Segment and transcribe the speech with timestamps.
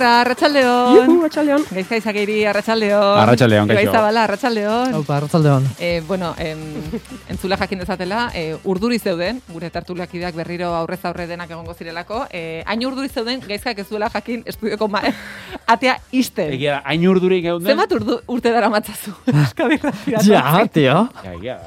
[0.00, 1.06] Berra, Arratxaldeon.
[1.06, 1.64] Juhu, atxaldeon.
[1.70, 1.96] Gaizka
[2.50, 3.18] Arratxaldeon.
[3.20, 3.82] Arratsaldeon, kaixo.
[3.82, 4.94] Ibai Zabala, Arratxaldeon.
[4.94, 5.66] Haupa, arratzaldeon.
[5.78, 6.58] Eh, bueno, em,
[7.28, 12.62] entzula jakin dezatela, eh, urduri zeuden, gure tartuliakideak berriro aurrez aurre denak egongo zirelako, eh,
[12.66, 15.02] hain urduri zeuden, gaizkak ez duela jakin estudioko ma,
[15.74, 16.52] atea isten.
[16.56, 17.74] Egia hain urdurik egon den.
[17.74, 19.12] Zenbat urdu, urte dara matzazu?
[20.30, 20.96] Ja, tio.
[21.24, 21.58] Ja, egia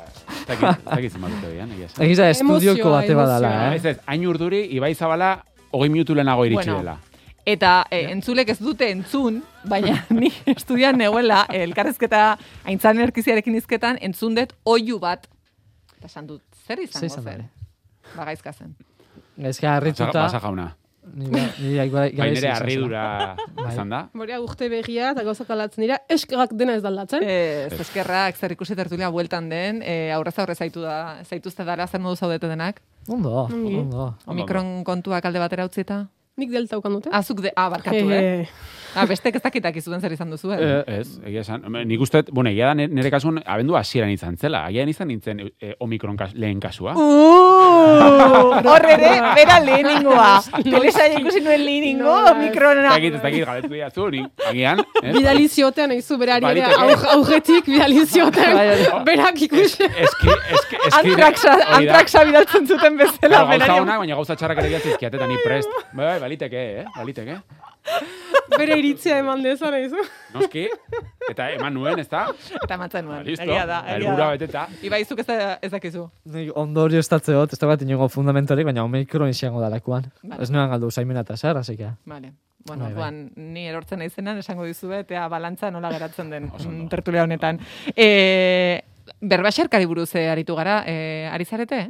[0.47, 1.87] dakit zenbat urte dian, egia.
[2.01, 3.77] Egiza estudioko bate badala, eh?
[3.77, 5.35] Ez ez, hain urduri, Ibai Zabala,
[5.71, 6.79] hogei minutu lehenago iritsi Bueno.
[6.81, 7.12] dela.
[7.45, 14.35] Eta e, entzulek ez dute entzun, baina ni estudian negoela, elkarrezketa aintzan erkiziarekin izketan, entzun
[14.35, 15.27] dut oiu bat.
[15.97, 17.43] Eta esan dut, zer Zer izango izan zen?
[17.43, 18.15] da?
[18.15, 18.75] Ba, gaizka zen.
[19.35, 20.21] Gaizka Basa, harrituta.
[20.23, 20.69] basa jauna.
[21.13, 23.35] Ni ba- ni gai- gai- Bai, izan harridura
[23.89, 23.99] da.
[24.13, 27.23] Borea urte berria eta gauzak alatzen dira, eskerrak dena ez da aldatzen.
[27.27, 31.99] Ez, eskerrak zer ikusi tertulia bueltan den, e, aurrez aurre zaitu da, zaituzte dara, zer
[31.99, 32.79] modu zaudete denak.
[33.09, 34.13] Ondo, ondo.
[34.31, 36.05] Omikron kontuak alde batera utzita.
[36.33, 37.09] Nik delta ukan dute.
[37.13, 38.41] Azuk de, ah, barkatu, eh?
[38.41, 38.47] Eh,
[38.93, 40.59] Ah, bestek ez dakitak izuen zer izan duzu, eh?
[40.61, 41.63] Eh, ez, egia esan.
[41.89, 44.67] Nik uste, bueno, egia da nire kasuan abendu hasieran izan zela.
[44.69, 46.93] Agian izan nintzen eh, omikron kas, lehen kasua.
[46.93, 50.27] Uh, hor ere, bera lehenengoa.
[50.67, 54.83] Telesaia ikusi nuen lehenengo, No, Ez dakit, ez dakit, galetu diazu, ni, agian.
[55.01, 55.13] ez?
[55.15, 56.65] Bidaliziotean eizu berari ere
[57.15, 58.53] aurretik bidaliziotean.
[58.57, 59.01] Bai, bai.
[59.07, 59.87] Berak ikusi.
[59.87, 61.57] Eski, eski, eski, da.
[61.79, 63.41] antraxa bidaltzen zuten bezala.
[63.49, 65.81] Gauza honak, baina gauza txarrak ere bidaltzizkiat, eta ni prest.
[65.93, 66.85] Bai, bai, baliteke, eh?
[66.95, 67.39] Baliteke.
[68.57, 70.01] Bere iritzia eman dezan eizu.
[70.33, 70.65] Noski.
[71.31, 72.25] Eta eman nuen, ez da?
[72.59, 73.21] Eta matzen nuen.
[73.21, 73.45] Ba, listo.
[73.45, 73.81] Egia da,
[74.19, 74.29] da.
[74.35, 74.65] beteta.
[74.85, 75.27] Ibaizuk ez,
[75.63, 76.05] ez dakizu.
[76.35, 80.09] Nik ondorio estatze hot, ez da bat inongo fundamentorik, baina omikron izango dalakoan.
[80.23, 80.41] Vale.
[80.43, 81.91] Ez noan galdu zaimena eta zer, así que.
[82.05, 82.33] Vale.
[82.63, 82.93] Bueno, Bai, bai.
[82.93, 83.17] orduan,
[83.53, 86.47] ni erortzen naizenan esango dizue, eta balantza nola geratzen den
[86.91, 87.59] tertulia honetan.
[87.91, 88.83] E,
[89.19, 91.81] berbaxerkari buruz eh, aritu gara, e, ari zarete?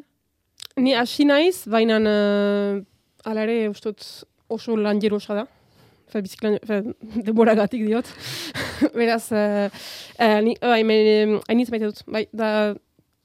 [0.82, 2.80] Ni hasi naiz, baina uh,
[3.26, 4.00] ala ere ustot
[4.54, 5.46] oso lan jerosa da.
[6.12, 6.82] Fe, biziklan, fe,
[7.26, 8.10] denboragatik diot.
[8.98, 9.70] Beraz, uh,
[10.20, 12.04] uh, ni, uh, hemen, hainitz maite dut.
[12.12, 12.74] Bai, da,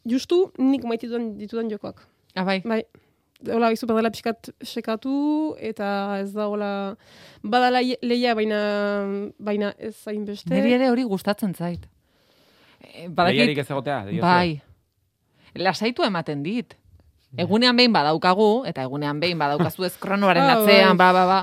[0.08, 2.00] justu nik maite ditudan, ditudan jokoak.
[2.38, 2.60] Ah, bai.
[2.64, 2.80] Bai,
[3.46, 5.18] hola, izu badala pixkat sekatu,
[5.60, 5.90] eta
[6.22, 6.70] ez da hola,
[7.42, 8.62] badala leia, baina,
[9.38, 10.50] baina ez hainbeste.
[10.54, 11.84] Niri ere hori gustatzen zait.
[12.78, 14.04] E, Lehiarik ez egotea.
[14.22, 14.60] Bai.
[15.58, 16.76] Lasaitu ematen dit.
[17.36, 21.38] Egunean behin badaukagu, eta egunean behin badaukazu ez kronoaren Ah, atzean, ba, ba, ba.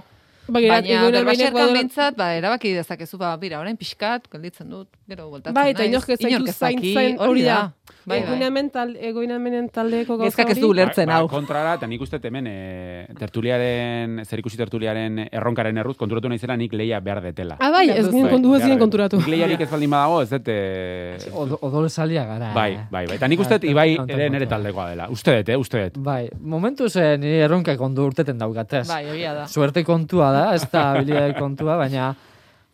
[0.47, 4.87] Ba, gera- Baina berbaxerkan badaude- behintzat, ba, erabaki dezakezu, ba, bira, orain pixkat, gelditzen dut,
[5.09, 5.89] gero voltatzen Bai, eta naiz.
[5.91, 7.73] inork ez zaitu Inork ez daki, zaintzen hori da.
[8.05, 8.27] Bai, bai.
[8.27, 10.79] Egoinamen tal, egoinamen taldeko gauza Gezkak ez du hori.
[10.79, 11.27] ulertzen Ba- hau.
[11.27, 16.55] ba, kontrara, eta nik uste hemen e, tertuliaren, zer ikusi tertuliaren erronkaren erruz, konturatu naizela
[16.57, 17.57] nik leia behar detela.
[17.59, 19.17] Ah, bai, ez ginen kontu ez ginen konturatu.
[19.17, 20.47] Nik lehiarik ez baldin badago, ez dut...
[20.47, 22.53] E, Od- Odol salia gara.
[22.53, 22.85] bai, eh.
[22.91, 23.15] bai, bai.
[23.17, 25.07] Eta nik uste Ibai ere nere taldekoa dela.
[25.09, 25.97] Uste dut, eh, uste dut.
[26.03, 28.87] Bai, momentu zen nire erronkak ondo urteten daukatez.
[28.87, 29.47] Bai, egia da.
[29.47, 32.13] Suerte kontua da, ez da habilidade kontua, baina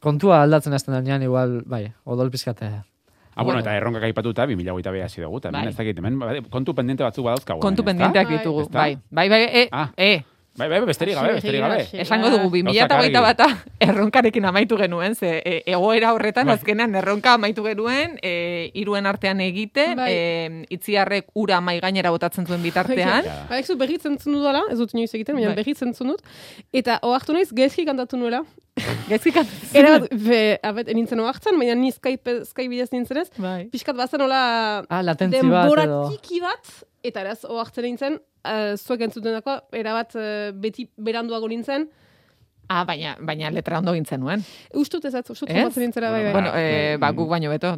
[0.02, 2.72] kontua aldatzen hasten denean igual, bai, odol pizkate.
[3.32, 5.72] Ah, bueno, eta erronkak aipatuta, 2008 beha hasi dugu, eta hemen Bai.
[5.72, 7.62] ez dakit, hemen kontu pendiente batzuk badauzkagu.
[7.64, 7.90] Kontu ezta?
[7.92, 8.66] pendienteak ditugu.
[8.74, 9.88] Bai, bai, bai, e, Ah.
[9.96, 10.24] e,
[10.58, 11.86] Bai, bai, besterik gabe, besterik gabe.
[12.04, 12.62] Esango dugu, bai.
[12.76, 13.46] 2008 Gauzak bata
[13.80, 16.58] erronkarekin amaitu genuen, ze e, egoera horretan Bai.
[16.58, 20.10] azkenean erronka amaitu genuen, e, iruen artean egite, Bai.
[20.12, 23.24] e, itziarrek ura mai gainera botatzen zuen bitartean.
[23.24, 23.38] Ja.
[23.50, 25.62] Ba, ekzu berriz entzun dudala, ez dut inoiz egiten, baina Bai.
[25.64, 26.22] berriz entzun dut.
[26.74, 28.44] Eta oartu naiz, gezki kantatu nuela.
[29.10, 29.34] Gaizki
[29.80, 33.28] Era bat, be, abet, enintzen oartzen, baina ni Skype, Skype bidez nintzen ez.
[33.38, 33.70] Bai.
[33.74, 34.42] Piskat bazen nola
[34.90, 36.72] Ah, latentzi bat denbora tiki bat,
[37.06, 41.88] eta eraz oartzen nintzen, uh, zuek entzuten dako, erabat uh, beti beranduago nintzen.
[42.72, 44.44] Ah, baina, baina letra ondo gintzen nuen.
[44.80, 45.76] Ustut ez, ustut Ez?
[45.78, 46.32] nintzera, bai, bai.
[46.32, 47.16] Bueno, e, ba, Mm.
[47.18, 47.74] guk baino beto.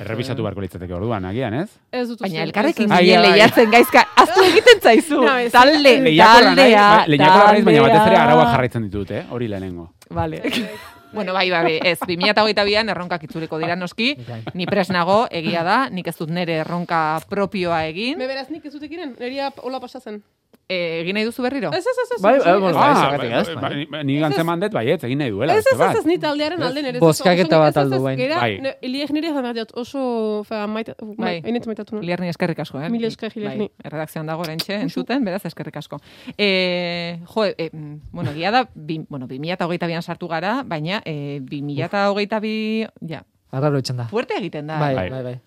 [0.00, 1.68] Errebisatu beharko litzateke orduan, agian, ez?
[1.92, 3.26] ez dut Baina elkarrekin ginen ai.
[3.26, 5.20] lehiatzen gaizka, aztu egiten zaizu.
[5.58, 9.26] Talde, taldea, bai, lehiakorra naiz, baina batez ere arauak jarraitzen ditut, eh?
[9.30, 9.90] Hori lehenengo.
[10.08, 10.40] Vale.
[11.12, 14.40] bueno, bai, bai, ez, 2008an erronkak itzuleko dira noski, Bai.
[14.54, 18.16] ni presnago, egia da, nik ez dut nere erronka propioa egin.
[18.16, 20.22] Me beraz nik ez dut egiren, neria hola pasatzen.
[20.70, 21.72] E, egin nahi duzu berriro?
[21.74, 22.20] Ez, ez, ez, ez.
[22.22, 23.86] Bai, ez, bai, ez, ez, bai, Ah, ba- ez, ba- bai.
[23.90, 25.56] ba- Ni gantzen mandet, baiet, egin nahi duela.
[25.58, 27.00] Ez, ez, ez, ez, ni taldearen alden ere.
[27.02, 28.18] Bozkaketa bat aldu bain.
[28.30, 28.52] Bai.
[28.86, 31.16] Eliek nire jamar diot, oso, fa, maite, Bai.
[31.18, 32.06] bai, enet maitatu nuen.
[32.06, 32.88] Liarni eskerrik asko, eh?
[32.88, 33.66] Mila esker, Liarni.
[33.66, 35.98] Bai, erredakzioan dago orentxe, entzuten, beraz eskerrik asko.
[36.38, 42.90] E, jo, e, mm, bueno, egia da, bi, bueno, 2008an sartu gara, baina e, 2008
[43.08, 44.04] ja, Arraro itxan da.
[44.06, 44.78] fuerte egiten da.
[44.78, 45.10] Bai, Bai.
[45.10, 45.38] bai, bai.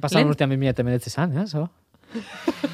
[0.00, 1.68] Pasan urtean 2000 eta meretzi zan, eh, zo?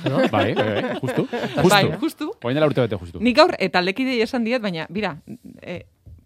[0.04, 0.18] Edo?
[0.34, 1.24] Bai, bai, bai, justu.
[1.30, 1.98] Bai, Justu.
[2.02, 2.28] justu.
[2.44, 3.20] Oin dela urte bete justu.
[3.24, 5.14] Nik gaur, eta taldekidei esan diet, baina, bira,
[5.62, 5.80] e,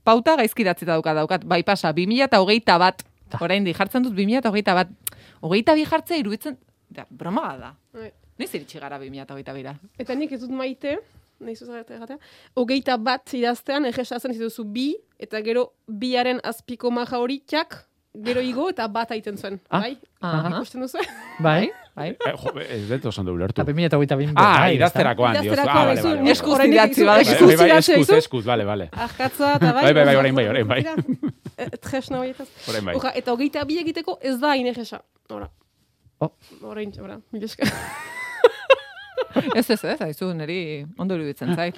[0.05, 3.39] pauta gaizki idatzita daukat, daukat, bai pasa, 2008 bat, Ta.
[3.41, 4.91] orain di, jartzen dut 2008 bat,
[5.41, 6.59] hogeita bi jartzea iruditzen,
[6.91, 7.73] da, broma bat da.
[7.97, 8.11] Bai.
[8.41, 9.77] Noiz iritsi gara 2008 bira?
[10.01, 10.97] Eta nik ez dut maite,
[11.43, 12.19] nahi zuzarete egatea,
[12.59, 17.79] hogeita bat idaztean egesatzen dituzu bi, eta gero biaren azpiko maja hori txak,
[18.25, 19.61] gero igo eta bat aiten zuen.
[19.71, 19.81] Ah.
[19.85, 19.97] Bai?
[20.53, 21.01] Ikusten duzu?
[21.41, 22.09] Bai, Bai.
[22.09, 23.61] Eh, jo, ez dut oso ondo ulertu.
[23.61, 24.31] eta 2008 bin.
[24.37, 25.47] Ah, idazterakoan, diozu.
[25.53, 26.31] Idazterakoan, Ah, vale, aizu, vale, vale.
[26.33, 28.89] Eskuz idatzi Bai, eskuz bai, bai, idatzi eskuz, eskuz, bale, bale.
[28.93, 29.83] Ajatza, eta bai.
[29.85, 30.81] Bai, bai, bai, orain bai, orain bai.
[31.59, 32.49] Eh, Tresna horietaz.
[32.69, 32.95] Orain bai.
[32.97, 35.03] Oja, eta hogeita bi egiteko ez da hain egesa.
[35.31, 35.51] Ora.
[36.19, 36.33] Oh.
[36.63, 37.69] Orain, ora, mila esker.
[39.55, 41.77] Ez, ez, ez, haizu, niri ondo iruditzen zait.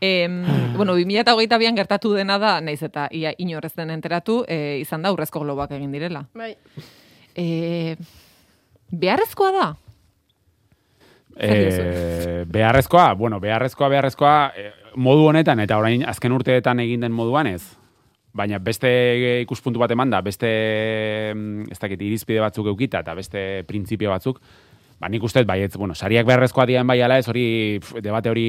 [0.00, 0.40] Em,
[0.74, 5.38] bueno, 2008an gertatu dena da, naiz eta ia inorrez den enteratu, e, izan da urrezko
[5.44, 6.24] globoak egin direla.
[6.34, 6.56] Bai.
[7.36, 7.94] E,
[8.90, 9.68] beharrezkoa da?
[11.40, 17.46] Eh, beharrezkoa, bueno, beharrezkoa, beharrezkoa, eh, modu honetan, eta orain azken urteetan egin den moduan
[17.46, 17.62] ez.
[18.36, 18.90] Baina beste
[19.40, 24.40] ikuspuntu bat eman da, beste, mm, ez dakit, irizpide batzuk eukita, eta beste printzipio batzuk,
[25.00, 28.46] ba, nik uste, baietz, bueno, sariak beharrezkoa dian bai ala ez, hori, pf, debate hori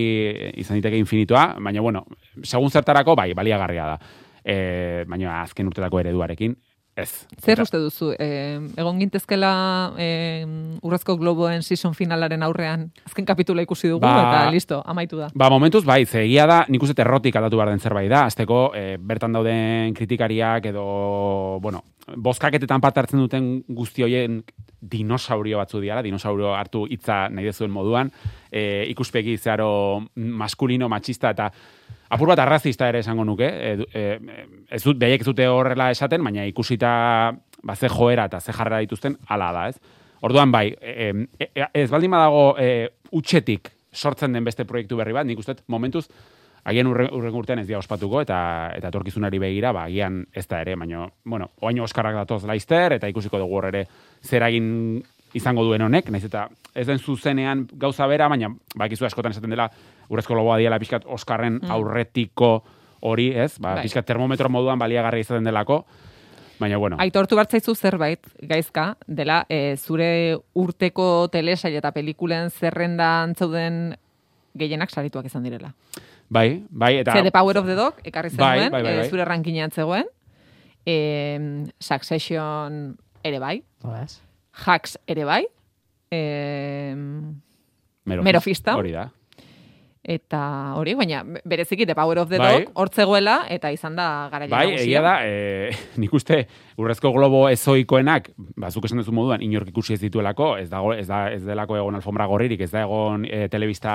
[0.60, 2.06] izan diteke infinitua, baina, bueno,
[2.44, 3.98] segun zertarako, bai, baliagarria da.
[4.44, 6.58] E, baina azken urtetako ereduarekin,
[6.96, 7.26] ez.
[7.40, 8.12] Zer Eta- uste duzu?
[8.20, 9.52] E, egon gintezkela
[9.98, 10.46] e,
[10.84, 15.30] urrezko globoen season finalaren aurrean azken kapitula ikusi dugu, Ba- eta listo, amaitu da.
[15.34, 18.98] Ba, momentuz, bai, egia da, nik uste errotik aldatu behar den zerbait da, azteko e,
[19.00, 21.84] bertan dauden kritikariak edo, bueno,
[22.18, 24.42] bozkaketetan parte hartzen duten guzti hoien
[24.82, 28.12] dinosaurio batzu diala, dinosaurio hartu hitza nahi dezuen moduan,
[28.51, 31.50] e, ikuspegi zeharo maskulino, matxista eta
[32.12, 34.19] apur bat arrazista ere esango nuke, e, du- e,
[34.69, 36.92] ez dut, ez dute horrela esaten, baina ikusita
[37.63, 39.80] ba, ze joera eta ze jarrera dituzten, ala da, ez?
[40.21, 45.13] Orduan bai, e, e, e, ez baldin badago e, utxetik sortzen den beste proiektu berri
[45.13, 46.07] bat, nik uste momentuz,
[46.63, 50.62] agian urre, urrengo urtean ez dira ospatuko, eta, eta etorkizunari begira, ba, agian ez da
[50.62, 53.86] ere, baina, bueno, oain Oskarrak datoz laizter, eta ikusiko dugu hor ere
[54.21, 55.01] zer egin
[55.33, 59.69] izango duen honek, naiz eta ez den zuzenean gauza bera, baina bakizu askotan esaten dela
[60.12, 62.54] urrezko logoa diela pixkat Oskarren aurretiko
[63.01, 63.56] hori, ez?
[63.60, 63.86] Ba, Bai.
[63.88, 65.81] pixkat termometro moduan baliagarri izaten delako,
[66.60, 67.00] baina bueno.
[67.01, 73.83] Aitortu bartzaizu zerbait, gaizka, dela e, zure urteko telesail eta pelikulen zerrendan zeuden
[74.54, 75.74] gehienak sarituak izan direla.
[76.31, 77.16] Bai, bai, eta...
[77.18, 79.10] Ze The Power of the Dog, ekarri Bai, zenuen, bai, bai, e, bai.
[79.10, 80.06] zure rankinean zegoen,
[80.86, 80.98] e,
[81.80, 82.83] Succession
[83.24, 84.22] ere bai, Hola, ez?
[84.51, 85.45] Hacks ere bai,
[86.12, 86.94] e,
[88.06, 88.24] Merofista.
[88.27, 88.77] Merofista.
[88.77, 89.09] Hori da.
[90.01, 90.39] eta
[90.80, 92.51] hori, baina bereziki The Power of the Bai.
[92.63, 94.83] Dog, hortzegoela, eta izan da garaia Bai, nagusia.
[94.83, 95.69] egia da, e,
[96.01, 96.39] nik uste
[96.81, 101.27] urrezko globo ezoikoenak, bazuk esan duzu moduan, inork ikusi ez dituelako, ez dago, ez da,
[101.31, 103.94] ez delako egon alfombra gorririk, ez da egon e, telebista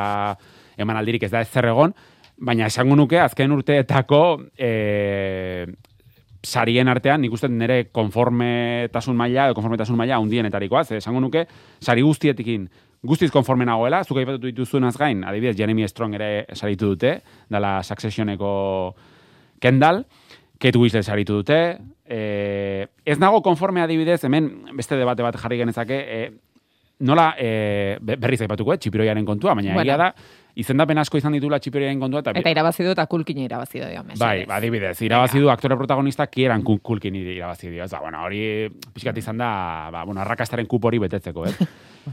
[0.79, 1.97] emanaldirik, ez da ez zer egon,
[2.39, 4.23] baina esango nuke azken urteetako
[4.55, 5.67] e,
[6.47, 11.47] sarien artean, nik uste nire konformetasun maila, konformetasun maila hundienetarikoa, ze esango nuke,
[11.83, 12.69] sari guztietikin,
[13.07, 17.17] guztiz konforme nagoela, zuk aipatu dituzunaz gain, adibidez, Jeremy Strong ere saritu dute,
[17.51, 18.95] dala Successioneko
[19.61, 20.05] Kendall,
[20.59, 21.59] Kate Winslet saritu dute,
[22.07, 26.21] e, ez nago konforme adibidez, hemen beste debate bat jarri genezake, e,
[27.01, 29.83] nola e, be- berriz aipatuko, eh, txipiroiaren kontua, baina Bueno.
[29.85, 30.15] egia da,
[30.57, 34.47] izendapen asko izan ditula txipiroiaren kontua, eta, Eta irabazi du eta kulkina irabazi du, Bai,
[34.49, 37.85] adibidez, irabazi du aktore protagonista kieran kul kulkin irabazi dio.
[37.85, 41.55] Ez da, bueno, hori pixkat izan da, ba, bueno, arrakastaren kup hori betetzeko, eh?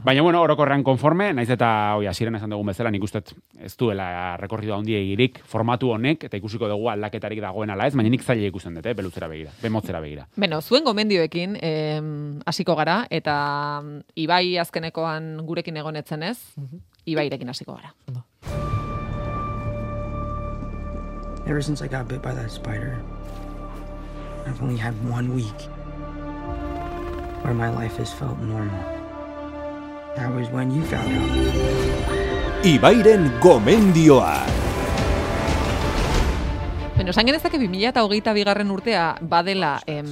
[0.03, 1.69] Baina, bueno, orokorrean konforme, naiz eta,
[1.99, 3.21] oi, asiren esan dugun bezala, nik uste
[3.61, 8.09] ez duela rekorrido handia egirik formatu honek, eta ikusiko dugu aldaketarik dagoen ala ez, baina
[8.09, 10.25] nik zaila ikusten dut, eh, beluzera begira, bemotzera begira.
[10.35, 11.55] Beno, zuen gomendioekin
[12.49, 13.37] hasiko gara, eta
[13.83, 16.39] mm, Ibai azkenekoan gurekin egonetzen ez,
[17.05, 17.93] Ibairekin hasiko gara.
[21.45, 22.95] Ever since I got bit by that spider,
[24.47, 25.59] I've only had one week
[27.43, 28.79] where my life has felt normal.
[30.15, 32.63] That was when you found out.
[32.63, 34.39] Ibairen gomendioa.
[36.95, 40.07] Beno, esan genezake 2008 bigarren urtea badela em,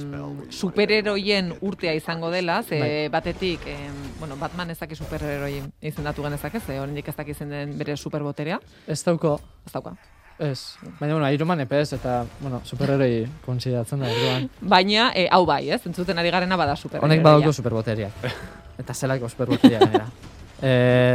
[0.52, 3.08] superheroien urtea izango dela, ze Bai.
[3.08, 7.78] batetik, em, bueno, Batman ez daki superheroi izendatu genezake, ze oraindik ez daki zen den
[7.78, 9.96] bere superboterea, Ez dauko, ez dauka.
[10.38, 10.76] Ez.
[10.98, 14.48] Baina, bueno, Iron Man epez, eta, bueno, superheroi konsideratzen da, orduan.
[14.74, 15.80] Baina, e, hau bai, ez?
[15.86, 17.08] Entzuten ari garena bada superheroia.
[17.08, 18.26] Honek badauko superboteriak.
[18.82, 20.06] Eta zelako superboteriak gainera.
[20.62, 20.74] e,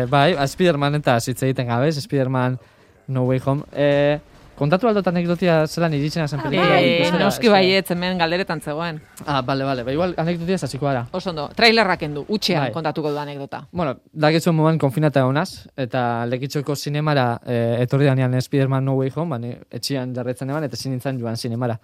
[0.10, 2.60] bai, a Spiderman eta hitz egiten gabez, Spiderman
[3.08, 3.64] No Way Home.
[3.74, 4.20] E,
[4.58, 6.80] kontatu aldot anekdotia zelan iritsen zen pelikula.
[6.80, 7.20] Eh, ikustea?
[7.22, 9.00] noski baietz hemen galderetan zegoen.
[9.26, 9.86] Ah, bale, bale.
[9.86, 11.06] Ba, igual anekdotia hasiko gara.
[11.18, 12.74] Oso ondo, trailerrak endu, utxean Bai.
[12.74, 13.64] kontatuko du anekdota.
[13.72, 19.38] Bueno, dakizu moduan konfinata egonaz, eta lekitxoko zinemara e, etorri danean Spiderman No Way Home,
[19.38, 21.78] bani, etxian jarretzen eban, eta ezin nintzen joan zinemara.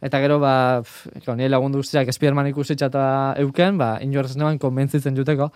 [0.00, 3.04] Eta gero, ba, pff, nire lagundu guztiak Spiderman ikusitza eta
[3.40, 5.50] euken, ba, inorrez neban konbentzitzen juteko,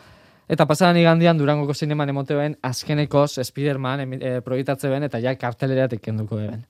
[0.48, 6.40] Eta pasadan igandian Durangoko zineman emoteoen azkenekoz Spiderman e, proiektatze ben eta ja karteleratik kenduko
[6.40, 6.64] eben.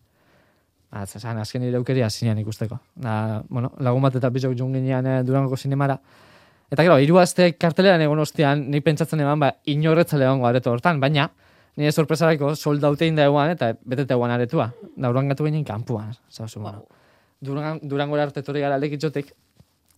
[0.95, 2.79] Az, esan, azken ireukeria zinean ikusteko.
[2.95, 5.97] Da, bueno, lagun bat eta bizok joan ginean eh, Durangoko zinemara.
[6.71, 11.01] Eta gero, hiru aste karteleran egon ostean, nik pentsatzen eban, ba, inorretzale egongo areto hortan,
[11.03, 11.27] baina,
[11.75, 14.69] nire sorpresarako soldautein da eguan eta betete eguan aretua.
[14.95, 16.87] Da, urban gatu ginen kanpuan, zauzu, bueno.
[17.45, 19.35] Duran, Durangora arte etorri gara lekitxotik,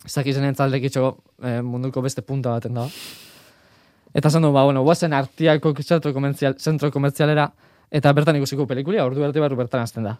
[0.03, 1.11] ez dakizen entzat lekitxo
[1.45, 2.89] eh, munduko beste punta baten da.
[4.13, 7.51] Eta zan du, ba, bueno, guazen artiako zentro, komertzial, zentro komertzialera,
[7.91, 10.17] eta bertan ikusiko pelikulia, ordu arte barru bertan azten da.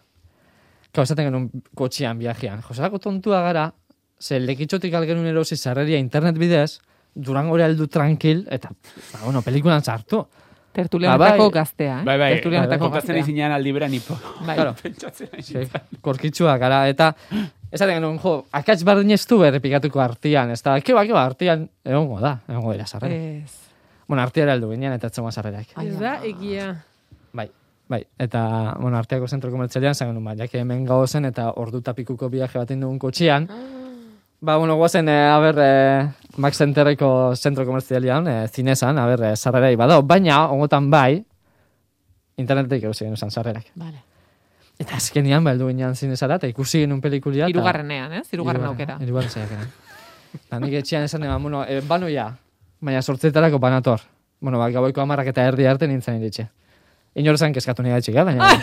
[0.94, 2.62] Kau, esaten genuen kotxian, viajean.
[2.62, 3.72] Joselako tontua gara,
[4.20, 6.79] ze lekitxotik algenun erosi sarreria internet bidez,
[7.17, 10.20] Durangora heldu tranquil, eta, ba, bueno, pelikulan sartu.
[10.77, 11.51] Tertulianetako Ah, bai.
[11.56, 12.06] gaztea, eh?
[12.06, 13.24] Bai, bai, Tertulianetako kontatzen gaztea.
[13.24, 14.13] izinean aldi beran hipo.
[14.46, 14.53] Bai.
[14.56, 14.75] Claro.
[14.84, 15.41] Pentsatzen ari.
[15.41, 15.56] Sí,
[16.06, 17.15] korkitsua gara, eta
[17.72, 22.20] esaten genuen, jo, akats bardin ez du errepikatuko artian, ez da, keba, keba, artian, egongo
[22.22, 23.15] da, egongo dira sarrera.
[23.15, 23.66] Ez.
[24.07, 25.73] Bueno, artiara heldu ginean, eta etzen sarrerak.
[25.83, 26.69] Ez da, egia.
[27.33, 27.49] Bai,
[27.87, 32.57] bai, eta, bueno, arteako zentro komertzialean, genuen, ba, jake hemen gauzen, eta ordu tapikuko viaje
[32.57, 33.49] bat dugun kotxian,
[34.39, 39.23] Ba, bueno, guazen, eh, a ber, eh, Max Centerreko zentro komertzialean, eh, zinesan, a ber,
[39.23, 41.25] eh, sarrerai badao, baina, ongotan bai,
[42.37, 43.71] internetik egusi genuen sarrerak.
[43.73, 44.03] Vale.
[44.77, 47.49] Eta azkenian, ba, heldu ginean zinesara, eta ikusi genuen pelikulia.
[47.49, 48.27] Hirugarrenean, ez?
[48.31, 48.99] Hirugarren aukera.
[49.01, 49.65] Hirugarren saiakera.
[50.37, 52.27] Eta nik etxean esan eman, bueno, e, banoia,
[52.81, 54.01] baina sortzetarako banator.
[54.39, 56.48] Bueno, ba, gaueko amarrak eta erdi arte nintzen iritxe.
[57.17, 58.51] Inor zan keskatu nire txika, baina...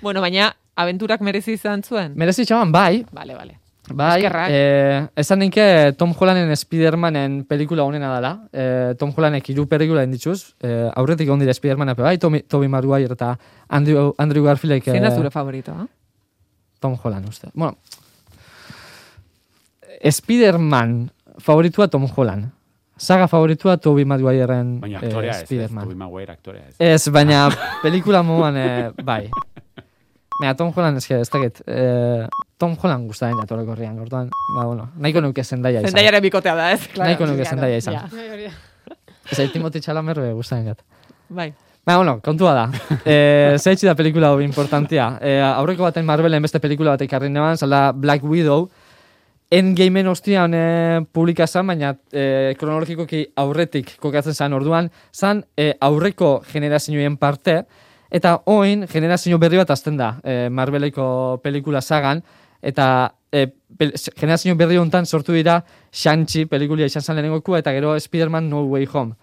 [0.00, 2.12] Bueno, baina abenturak merezi izan zuen.
[2.14, 3.56] Merezi txaban, bai, Vale, vale.
[3.90, 4.50] bai, Eskerrak.
[4.52, 5.64] eh, esan ninke
[5.98, 8.30] Tom Hollanden Spidermanen pelikula honena dela.
[8.52, 13.12] Eh, Tom Hollandek hiru pelikula indituz, eh, aurretik ondire Spidermana, pe bai, Tommy, Tobey Maguire
[13.18, 13.32] eta
[13.68, 14.84] Andrew, Andrew Garfieldek...
[14.84, 15.88] Zein da eh, zure favoritoa?
[16.78, 17.48] Tom Holland, uste.
[17.54, 17.76] Bueno,
[20.10, 22.50] Spiderman favoritua Tom Holland.
[22.98, 25.84] Saga favoritua Tobey Maguireren Baina eh, aktorea ez, ez, Spiderman.
[25.84, 26.74] Tobey Maguire aktorea ez.
[26.78, 27.46] Ez, baina
[27.82, 29.28] pelikula moduan, eh, bai.
[30.40, 32.26] Baina Tom Holland eske, ez dakit, eh,
[32.58, 35.92] Tom Holland gustaren jatoreko horrian, orduan, ba, bueno, nahiko nuke zendaia izan.
[35.94, 36.82] Zendaiaren bikotea da, ez?
[36.88, 37.94] Claro, Nahiko nuke zendaia izan.
[37.94, 38.08] ja.
[38.10, 38.50] Bai.
[39.30, 40.82] Ez ahi Timothy Chalamet be gustaren jat.
[41.28, 41.52] Bai.
[41.88, 42.66] Ba, bueno, kontua da.
[43.04, 45.18] Eh, da pelikula hau importantia.
[45.22, 48.68] Eh, aurreko baten Marvelen beste pelikula bat ekarri neban, zala Black Widow.
[49.50, 56.42] Endgameen ostian eh, publika zan, baina eh, kronologikoki aurretik kokatzen zan orduan, zan eh, aurreko
[56.52, 57.62] generazioen parte,
[58.12, 62.20] eta oin generazio berri bat azten da eh, Marveleko pelikula sagan,
[62.60, 63.46] eta eh,
[63.78, 65.62] pel, generazio berri hontan sortu dira
[65.92, 69.16] Shang-Chi pelikulia izan zan lehenengokua, eta gero Spider-Man No Way Home.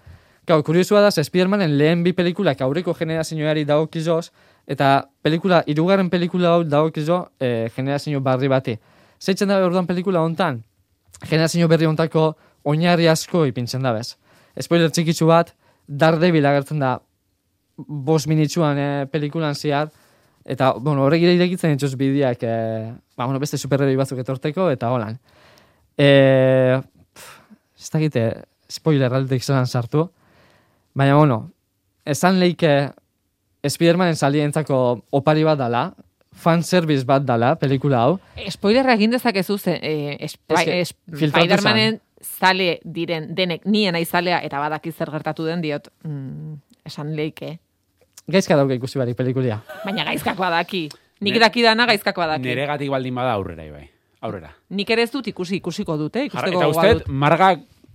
[0.46, 4.32] Gau, kuriosua da, Spidermanen lehen bi pelikulak aurreko generazioari dagokizoz,
[4.66, 8.78] eta pelikula, irugarren pelikula hau dagokizo eh, generazio barri bati.
[9.20, 10.62] Zeitzen da orduan pelikula hontan,
[11.24, 12.34] generazio berri hontako
[12.66, 14.16] oinarri asko ipintzen da bez.
[14.62, 15.54] Spoiler txikitsu bat,
[15.86, 16.96] Daredevil agertzen da
[17.78, 19.92] bos minitsuan eh, pelikulan ziar,
[20.46, 24.92] eta, bueno, horrek ire irekitzen dituz bideak, eh, ba, bueno, beste superheroi batzuk etorteko, eta
[24.94, 25.18] holan.
[25.98, 26.80] Eh,
[27.14, 27.40] pff,
[27.82, 28.26] ez dakite,
[28.72, 30.08] spoiler aldetik zelan sartu,
[30.96, 31.42] baina, bueno,
[32.06, 32.76] esan leike
[33.66, 34.78] Spidermanen salientzako
[35.18, 35.88] opari bat dala,
[36.36, 38.20] fanservice bat dala, pelikula hau,
[38.52, 44.60] Spoilerra egin dezakezu ze, eh, es- filtratu Spidermanen zale diren denek nien nahi zalea eta
[44.60, 47.60] badaki zer gertatu den diot mm, esan leike.
[48.28, 49.60] gaizka dauka ikusi barik pelikulia.
[49.86, 50.90] Baina gaizkak badaki.
[51.22, 52.44] Nik Ne- dakidana gaizkak badaki.
[52.50, 53.90] Neregatik baldin bada aurrera, ibai.
[54.22, 54.56] Aurrera.
[54.70, 57.08] Nik ere ez dut ikusi, ikusiko dute, Jar, ikusteko eta gogoa uste, dut.
[57.08, 57.52] marga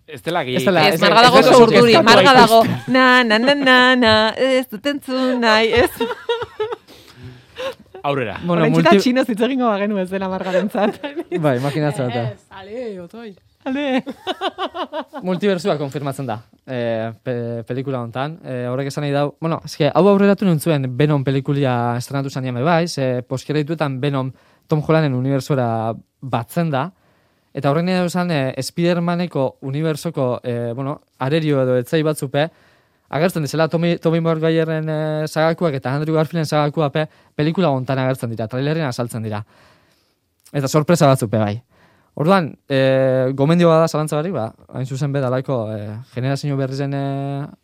[0.06, 0.56] ez dela gehi.
[0.56, 3.96] Ez dela- Ez, marga dago ez dut urduri, kezkatua marga dago, na, na, na, na,
[3.96, 5.90] na, ez dut entzun nahi, ez.
[8.02, 8.38] Aurrera.
[8.44, 8.98] Bueno, Bueno, multi...
[8.98, 11.00] txinoz hitz egingo bagenu ez dela margaren zat.
[11.44, 12.22] Bai, imaginatzen dute.
[12.34, 13.30] Ez, ale, otoi.
[13.64, 14.02] Ale.
[15.28, 16.78] Multiversua konfirmatzen da, e,
[17.22, 17.34] pe,
[17.68, 18.38] pelikula hontan.
[18.40, 22.86] E, horrek esan nahi dau, bueno, eske, hau aurreratu nintzuen Venom pelikulia estrenatu zanean bai,
[22.88, 24.32] ze poskereituetan Venom
[24.66, 26.86] Tom Hollanden unibertsora batzen da,
[27.52, 32.48] eta horrek nahi dau esan e, Spidermaneko unibertsoko, e, bueno, arerio edo etzai batzupe,
[33.10, 38.46] agertzen dizela Tommy, Tommy Maguireren e, sagakuak eta Andrew Garfielden sagakuape pelikula hontan agertzen dira,
[38.48, 39.42] trailerren azaltzen dira.
[40.52, 41.56] Eta sorpresa batzupe bai.
[42.20, 42.78] Orduan, e,
[43.34, 47.02] gomendio bada zalantza barik, ba, hain zuzen bedalako, e, generazio berrizen e,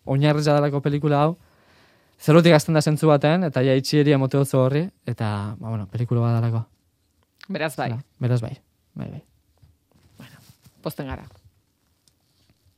[0.04, 1.32] oinarriza dalako pelikula hau,
[2.18, 6.26] zerotik azten da zentzu baten, eta ja itxieri emote hotzo horri, eta, ba, bueno, pelikula
[6.28, 6.64] badalako.
[7.48, 8.54] Beraz bai, Beraz bai,
[8.94, 9.10] bai,
[10.18, 10.30] bai,
[10.82, 11.26] posten gara.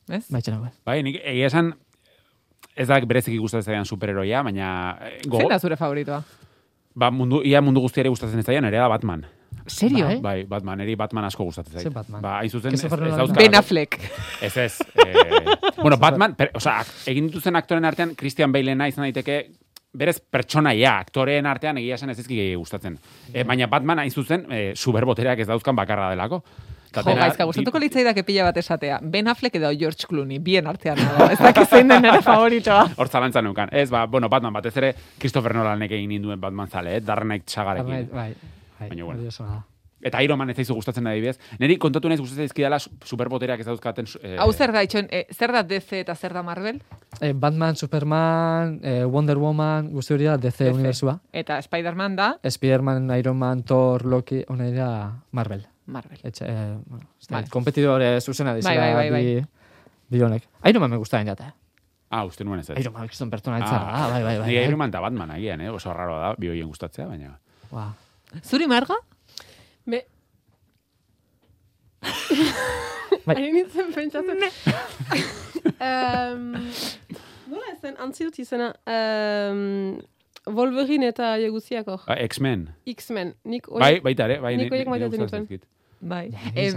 [0.08, 0.24] Ez?
[0.32, 0.72] bai, txena bai.
[0.88, 1.74] Bai, nik egia esan,
[2.78, 4.68] ez da berezik ikustatzen zaidan superheroia, baina
[5.02, 6.22] eh, go, Zein da zure favoritoa?
[6.98, 9.26] ba, mundu, ia mundu guztiari gustatzen ez zaidan, ere da Batman.
[9.68, 10.06] Serio?
[10.06, 10.18] Bai.
[10.24, 11.92] Bai, Batman, eri Batman asko gustatzen zait.
[11.92, 12.22] Batman?
[12.24, 13.98] Ba, hain zuzen, ez, ez dauzka- Ben Affleck.
[14.42, 14.78] Ez ez.
[14.96, 15.44] Eh,
[15.82, 19.42] bueno, Batman, per, o sea, egin dituzten aktoren artean, Christian Baleena izan daiteke,
[19.98, 22.98] berez pertsonaia, aktoreen artean egia esan ez ezki gustatzen.
[23.32, 26.42] E, baina Batman hain zuzen, e, superbotereak ez dauzkan bakarra delako.
[26.90, 28.98] Eta Jo, gaizka, gustatuko litzaidak pila bat esatea.
[29.02, 31.30] Ben Affleck edo George Clooney, bien artean dago.
[31.30, 32.86] Ez dakit zein den nire favoritoa.
[32.98, 33.68] Hor zalantzan neukan.
[33.72, 37.00] Ez, ba, bueno, Batman batez ere, Christopher Nolanek egin ninduen Batman zale, eh?
[37.04, 37.92] Dark Knight sagarekin.
[37.92, 38.30] Bai, bai.
[38.78, 38.88] bai.
[38.88, 39.28] Baina, bueno.
[39.38, 39.64] da.
[40.00, 41.38] Eta Iron Man ez zaizu gustatzen adibidez.
[41.58, 44.06] Neri kontatu naiz gustatzen dizkidala su- superbotereak ez dauzkaten...
[44.22, 46.78] Eh, Hau zer da, itxon, eh, zer da DC eta zer da Marvel?
[47.20, 50.76] Eh, Batman, Superman, eh, Wonder Woman, guzti hori da DC, DC.
[50.76, 51.18] universua.
[51.32, 54.70] Eta Spider-Man da Spider-Man, Iron Man, Thor, Loki, hona
[55.32, 55.66] Marvel.
[55.88, 56.18] Marvel.
[56.22, 57.48] Etxe, eh, bueno, Vale.
[57.48, 59.46] kompetidore zuzena dizela Bai, bai, bai, bi,
[60.08, 60.44] bi honek.
[60.68, 61.54] Iron Man me gustaren jata.
[62.10, 62.78] Ah, uste nuen ez ez.
[62.80, 64.48] Iron Man, kriston pertsona ah, ah, bai, bai, bai.
[64.48, 64.66] Ni bai.
[64.68, 65.70] Iron Man eta Batman agian, eh?
[65.70, 67.38] Oso raro da, bi hoien gustatzea, baina...
[67.70, 67.92] Wow.
[68.44, 68.96] Zuri marga?
[69.86, 70.04] Me...
[73.24, 73.34] Bai.
[73.34, 74.44] Ari nintzen pentsatzen.
[75.88, 76.44] um,
[77.48, 79.96] nola ezen, antziut izena, um,
[80.46, 82.04] Wolverine eta jeguziak hor.
[82.06, 82.68] Ah, X-Men.
[82.86, 83.34] X-Men.
[83.44, 84.00] Nik Bai, hori...
[84.04, 84.56] baita ere, bai.
[84.56, 85.68] Nik maitatzen gustatzen nituen.
[86.00, 86.30] Bai.
[86.54, 86.70] Eh,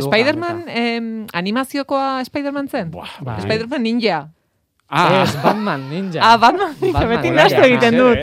[0.00, 2.90] Spider-Man, em, animaziokoa Spider-Man zen?
[2.90, 3.40] Buah, Bai.
[3.44, 4.22] Spider-Man ninja.
[4.92, 6.20] Ah, Ez, Batman, Ninja.
[6.20, 7.42] Ah, Batman ninja, Batman beti ninja.
[7.42, 8.18] nastu egiten dut.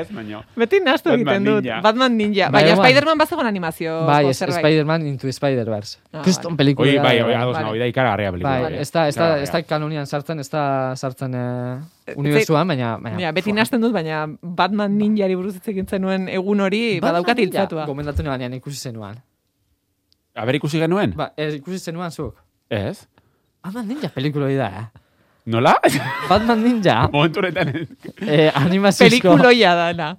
[0.61, 1.63] Beti nastu Batman egiten dut.
[1.65, 1.77] ninja.
[1.81, 2.45] Batman ninja.
[2.53, 2.83] Bai, Baina bai.
[2.91, 4.33] Spider-Man bazegoen animazio Bai.
[4.37, 5.97] Spider-Man into Spider-Verse.
[6.13, 6.57] Ah, Kriston vale.
[6.61, 6.91] pelikula.
[6.91, 7.39] Oi, bai, oi, bai.
[7.41, 7.65] ados Vale.
[7.65, 8.53] nago, da ikaragarria pelikula.
[8.69, 12.93] Bai, ez da, ez da, ez da kanonian sartzen, ez da sartzen eh, unibertsuan, baina...
[13.01, 14.27] baina Ja, beti nasten dut, baina
[14.61, 17.89] Batman ninjari buruz hitz egin zenuen egun hori badaukat Ninja, hiltzatua.
[17.89, 19.17] Gomendatu nebanean ikusi zenuan.
[20.37, 21.17] Aber ikusi genuen?
[21.17, 22.37] Ba, ez, ikusi zenuan zuk.
[22.69, 23.07] Ez?
[23.65, 24.87] Batman Ninja pelikula da, eh?
[25.49, 25.73] Nola?
[26.29, 27.71] Batman Ninja, Momentu honetan...
[28.27, 30.09] eh, animaziozko, Pelikuloia dana.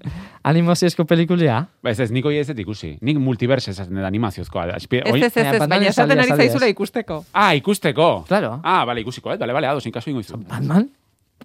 [0.42, 1.60] animaziozko pelikulia.
[1.84, 2.96] Ba, ez ez, niko ez ikusi.
[3.04, 4.64] Nik multiverse esaten dut animaziozkoa.
[4.76, 7.24] Ez, ez, ez, Baina esaten ari zaizula ikusteko.
[7.32, 8.24] Ah, ikusteko.
[8.26, 8.56] Claro.
[8.64, 9.38] Ah, bale, ikusiko, eh?
[9.38, 10.40] Bale, bale, ados, inkasu ingo izu.
[10.48, 10.88] Batman?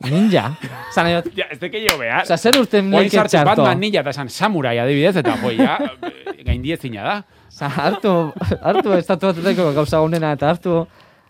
[0.10, 0.50] Ninja?
[0.92, 2.24] Zan edo, Ja, ez teke jo behar.
[2.26, 3.52] oza, zer urten sartzen txarto?
[3.54, 5.78] Batman ninja eta esan samurai adibidez, eta joi, ja,
[6.48, 7.16] gaindiezina da.
[7.48, 8.12] Oza, hartu,
[8.60, 10.82] hartu estatu bateteko gauza honena, eta hartu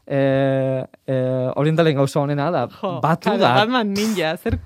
[0.08, 3.56] eh, eh, orientalen gauza honena, da, Jo, batu da.
[3.62, 4.60] Batman ninja, zer...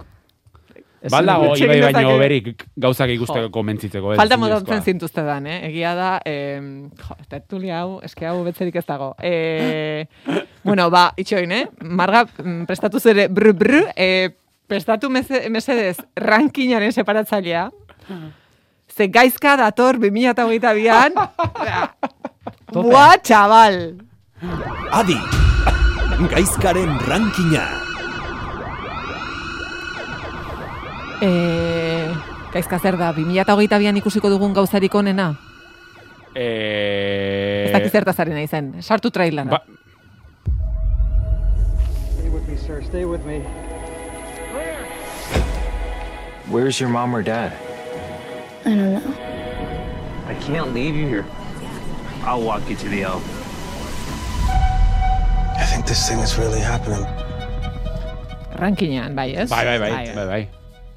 [1.10, 2.20] Balda Utzi bai baino dezake.
[2.20, 4.18] berik gauzak ikusteko komentzitzeko.
[4.20, 5.62] Falta modatzen zintuzte dan, eh?
[5.70, 6.60] Egia da, eh,
[7.00, 9.14] jo, tertulia hau, eske hau betzerik ez dago.
[9.24, 10.04] Eh,
[10.68, 11.62] bueno, ba, itxoin, eh?
[11.88, 14.34] Marga, mm, prestatu zere, bru, bru, eh,
[14.68, 17.70] prestatu meze- mesedez rankinaren separatzailea.
[18.92, 21.16] Ze gaizka dator 2008an.
[21.16, 22.90] Tope.
[22.90, 23.80] Buah, txabal!
[24.42, 25.18] Adi,
[26.32, 27.66] gaizkaren rankina.
[31.20, 32.08] Eh,
[32.54, 35.34] gaizka zer da, 2008an ikusiko dugun gauzarik onena?
[36.36, 39.50] Eh, Ez dakit zertaz ari nahi zen, sartu trailera.
[39.58, 39.60] Ba,
[42.16, 42.82] Stay with me, sir.
[42.88, 43.44] Stay with me.
[46.50, 47.52] Where's your mom or dad?
[48.66, 49.14] I don't know.
[50.30, 51.26] I can't leave you here.
[52.24, 53.24] I'll walk you to the elf.
[55.60, 57.06] I think this thing is really happening.
[58.56, 59.50] Rankinean, bai, ez?
[59.50, 60.48] bai, bai, bai, bai, bai.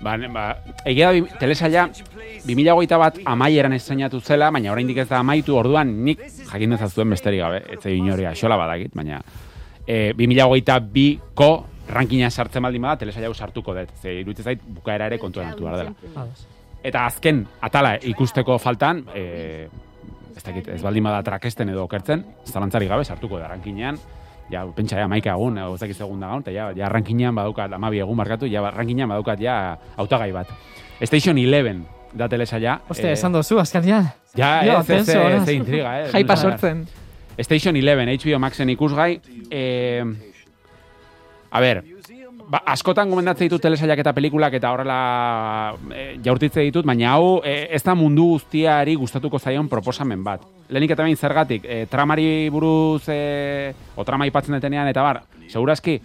[0.03, 0.45] Ba, ne- ba,
[0.85, 1.85] egia da, telesaila
[2.45, 7.43] 2008 bat amaieran estrenatu zela, baina oraindik ez da amaitu, orduan nik jakin dezazuen besterik
[7.45, 9.21] gabe, ez zei inori axola badakit, baina
[9.87, 11.51] e, 2008 ko
[11.93, 15.69] rankina sartzen baldin bada, telesaila hau sartuko dut, ze iruditzen zait bukaera ere kontuan hartu
[15.69, 16.27] behar dela.
[16.83, 19.69] Eta azken atala ikusteko faltan, e,
[20.35, 23.99] ez dakit, ez baldin bada trakesten edo okertzen, zalantzari gabe sartuko da rankinean,
[24.53, 28.03] ja, pentsa, ja, maika egun, dakit segun da gaun, eta ja, ja rankinean badaukat, amabi
[28.05, 30.53] egun markatu, ja, rankinean badaukat ja hautagai bat.
[31.03, 31.83] Station 11
[32.15, 32.81] da telesaila.
[32.89, 34.11] Ostia, eh, esan dozu, azkanian.
[34.37, 36.11] Ja, Jo, ez, ez, ez, ez, intriga, eh.
[36.13, 36.87] Jaipa sortzen.
[37.41, 39.21] Station 11, HBO Maxen ikusgai.
[39.51, 40.05] Eh,
[41.51, 41.83] a ber,
[42.49, 44.99] ba, askotan gomendatzen ditut telesailak eta pelikulak eta horrela
[45.91, 50.45] e, jaurtitze ditut, baina hau e, ez da mundu guztiari gustatuko zaion proposamen bat.
[50.73, 55.99] Lehenik eta behin zergatik, e, tramari buruz e, o trama aipatzen detenean eta bar, segurazki,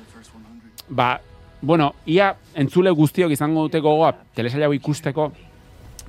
[0.89, 1.15] ba,
[1.61, 5.31] bueno, ia entzule guztiok izango dute gogoa telesaila ikusteko,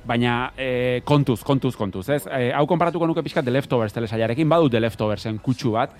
[0.09, 2.23] baina e, kontuz, kontuz, kontuz, ez?
[2.25, 5.93] E, hau konparatuko nuke pixkat The Leftovers telesailarekin, badut The Leftoversen kutsu bat,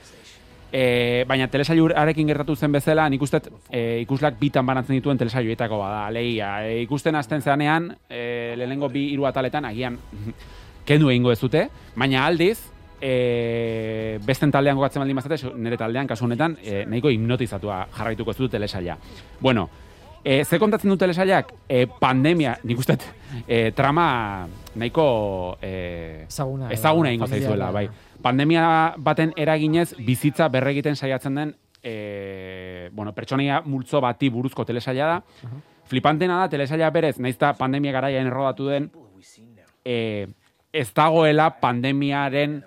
[0.71, 6.05] e, baina telesailarekin gertatu zen bezala, nik uste e, ikuslak bitan banatzen dituen telesailoetako bada,
[6.07, 6.51] alegia.
[6.67, 9.97] E, ikusten hasten zeanean, e, lehenengo bi hiru ataletan, agian
[10.89, 12.57] kendu egingo ez dute, baina aldiz,
[13.01, 18.39] e, besten taldean gogatzen baldin bazate, nire taldean, kasu honetan, e, nahiko hipnotizatua jarraituko ez
[18.41, 18.97] dut telesaila.
[19.39, 19.69] Bueno,
[20.23, 21.53] E, ze kontatzen dut telesailak?
[21.67, 22.97] E, pandemia, nik uste,
[23.47, 26.71] e, trama nahiko e, Ezaguna.
[26.71, 27.87] ezaguna ingo zaizuela, bai.
[28.21, 35.21] Pandemia baten eraginez bizitza berregiten saiatzen den e, bueno, pertsonaia multzo bati buruzko telesaila da.
[35.89, 38.91] Flipantena da, telesaila berez, naizta pandemia garaian errodatu den,
[39.85, 40.27] e,
[40.73, 42.59] ez dagoela pandemiaren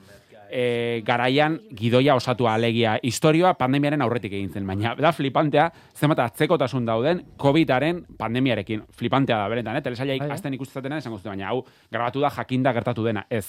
[0.52, 6.84] e, garaian gidoia osatua alegia historioa pandemiaren aurretik egin zen, baina da flipantea, zenbat atzekotasun
[6.86, 8.84] dauden COVIDaren pandemiarekin.
[8.92, 9.82] Flipantea da, beretan, eh?
[9.82, 10.36] telesaila Bai, eh?
[10.36, 13.46] azten ikustzatena esango zuten, baina hau, grabatu da jakinda gertatu dena, ez.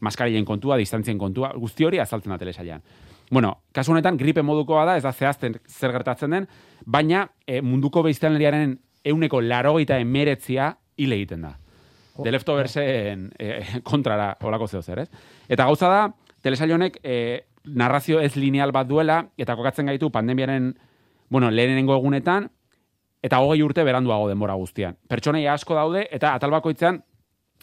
[0.00, 2.82] Maskarilen kontua, distantzien kontua, guzti hori azaltzen da telesailean.
[3.30, 6.46] Bueno, kasu honetan gripe modukoa da, ez da zehazten zer gertatzen den,
[6.86, 11.56] baina e, munduko beiztanleriaren euneko larogeita emeretzia hile egiten da.
[12.22, 13.50] The Leftoversen e,
[13.90, 15.08] kontrara olako zeo zer, ez?
[15.48, 16.04] Eta gauza da,
[16.46, 20.70] telesail honek e, narrazio ez lineal bat duela, eta kokatzen gaitu pandemiaren,
[21.28, 22.50] bueno, lehenengo egunetan,
[23.26, 24.94] eta hogei urte beranduago denbora guztian.
[25.10, 27.00] Pertsonaia asko daude, eta atal bakoitzean,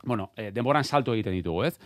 [0.03, 1.77] bueno, e, denboran salto egiten ditugu, ez?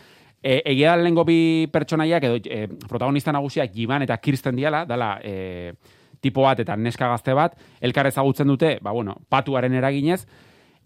[0.41, 5.17] E, egia da lehengo bi pertsonaiak, edo e, protagonista nagusiak Jiban eta Kirsten diala, dala
[5.21, 5.73] e,
[6.21, 10.23] tipo bat eta neska gazte bat, elkar ezagutzen dute, ba, bueno, patuaren eraginez,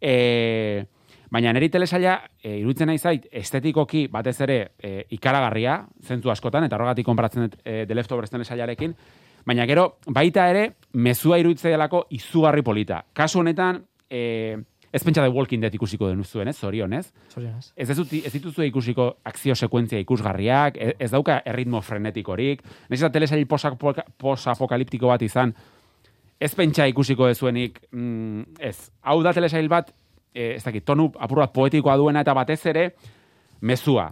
[0.01, 0.83] e,
[1.31, 6.75] baina neri telesaila, e, iruditzen nahi zait, estetikoki batez ere e, ikaragarria, zentzu askotan, eta
[6.75, 8.95] horregatik konparatzen dut e, The Leftovers telesailarekin,
[9.47, 13.05] baina gero, baita ere, mezua iruditzen delako izugarri polita.
[13.13, 14.57] Kasu honetan, e,
[14.91, 17.13] ez pentsa The Walking Dead ikusiko den zuen, ez, zorionez.
[17.31, 17.71] Zorionez.
[17.77, 22.99] Ez, ez, dut- ez dituzu ikusiko akzio sekuentzia ikusgarriak, ez, ez dauka erritmo frenetikorik, nahiz
[23.05, 25.55] eta telesail posapokaliptiko bat izan,
[26.41, 28.89] ez pentsa ikusiko dezuenik, mm, ez.
[29.07, 29.93] Hau da telesail bat,
[30.33, 32.85] e, ez dakit, tonu apur bat poetikoa duena eta batez ere,
[33.61, 34.09] mezua.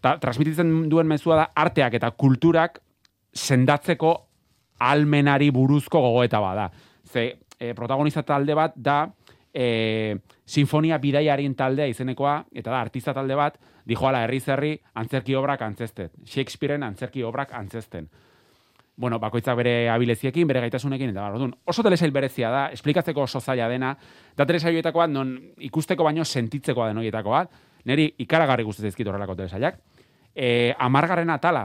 [0.00, 2.80] Ta, transmititzen duen mezua da arteak eta kulturak
[3.36, 4.14] sendatzeko
[4.80, 6.70] almenari buruzko gogoeta bada.
[7.04, 7.26] Ze
[7.58, 9.02] e, protagonista talde bat da
[9.52, 15.62] e, sinfonia bidaiarien taldea izenekoa, eta da artista talde bat, dijoala herri zerri antzerki obrak
[15.62, 16.12] antzestet.
[16.24, 18.08] Shakespearen antzerki obrak antzesten
[19.00, 23.68] bueno, bakoitzak bere abileziekin, bere gaitasunekin, eta orduan, oso telesail berezia da, esplikatzeko oso zaila
[23.72, 23.94] dena,
[24.36, 25.30] da telesailoetako bat, non
[25.70, 27.54] ikusteko baino sentitzekoa den horietako bat,
[27.88, 29.80] niri ikaragarri gustatzen zaizkit horrelako telesailak.
[30.36, 31.64] E, amargarren atala,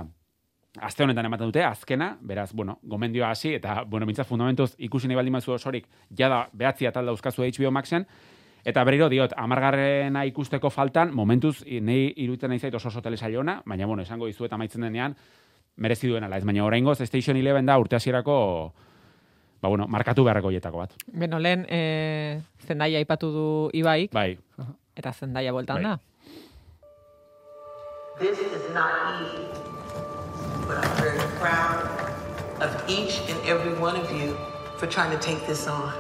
[0.80, 5.19] aste honetan ematen dute, azkena, beraz, bueno, gomendioa hasi, eta, bueno, mintzat fundamentuz ikusi nahi
[5.19, 8.08] baldin mazu osorik, jada behatzi atal dauzkazu HBO Maxen,
[8.63, 13.60] eta berriro diot, amargarrena ikusteko faltan, momentuz, nei iruditzen nahi zait oso oso telesail ona,
[13.65, 15.19] baina, bueno, esango dizuet amaitzen denean,
[15.78, 18.36] merezi duen ala, ez baina oraingoz Station Eleven da urte hasierako
[19.62, 20.94] ba bueno, markatu beharreko hietako bat.
[21.08, 24.38] Beno, lehen e, zendaia aipatu du Ibaik, Bai.
[24.96, 25.84] eta zendaia bueltan Bai.
[25.84, 26.00] da.
[28.20, 29.44] This is not easy,
[30.68, 31.84] but I'm very proud
[32.62, 34.38] of each and every one of you
[34.78, 35.92] for trying to take this on.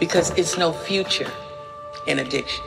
[0.00, 1.30] Because it's no future
[2.06, 2.64] in addiction.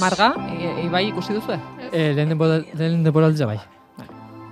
[0.00, 0.32] Marga,
[0.84, 1.56] Ibai ikusi duzu?
[1.92, 3.58] E, lehen denbora, lehen denbora aldea bai.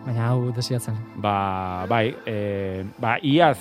[0.06, 0.96] Baina hau desiatzen.
[1.20, 3.58] Ba, bai, e, ba, iaz,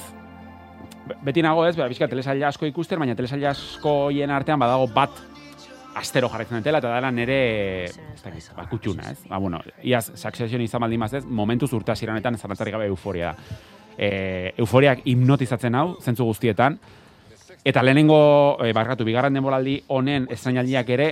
[1.09, 4.87] be- beti nago ez, ba, bizka telesaila asko ikusten, baina telesaila asko hien artean badago
[4.93, 5.11] bat
[5.95, 7.39] astero jarraitzen dutela, eta dara nere,
[7.85, 9.23] ez dakit, ba, kutxuna, ez?
[9.29, 13.63] Ba, bueno, iaz, Succession izan baldin mazez, momentuz urte hasieranetan zarantzarik gabe euforia da.
[13.97, 16.77] E, euforiak hipnotizatzen hau, zentzu guztietan,
[17.65, 21.07] eta lehenengo, e, barkatu, bigarren denboraldi honen estrainaldiak ere,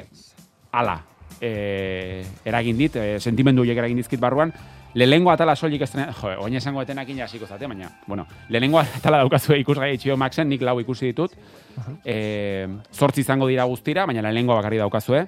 [0.71, 0.99] ala,
[1.41, 4.53] e, eragin dit, e, sentimendu horiek eragin dizkit barruan,
[4.93, 9.57] lehenengo atala soilik estrena, jo, oin esango etenakin hasiko zate, baina, bueno, lehenengo atala daukazue
[9.63, 11.33] ikusgai itxio Maxen, nik lau ikusi ditut,
[12.05, 15.25] e, zortzi izango dira guztira, baina lehenengo bakarri daukazue.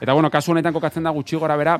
[0.00, 1.78] Eta bueno, kasu honetan kokatzen da gutxi gora bera,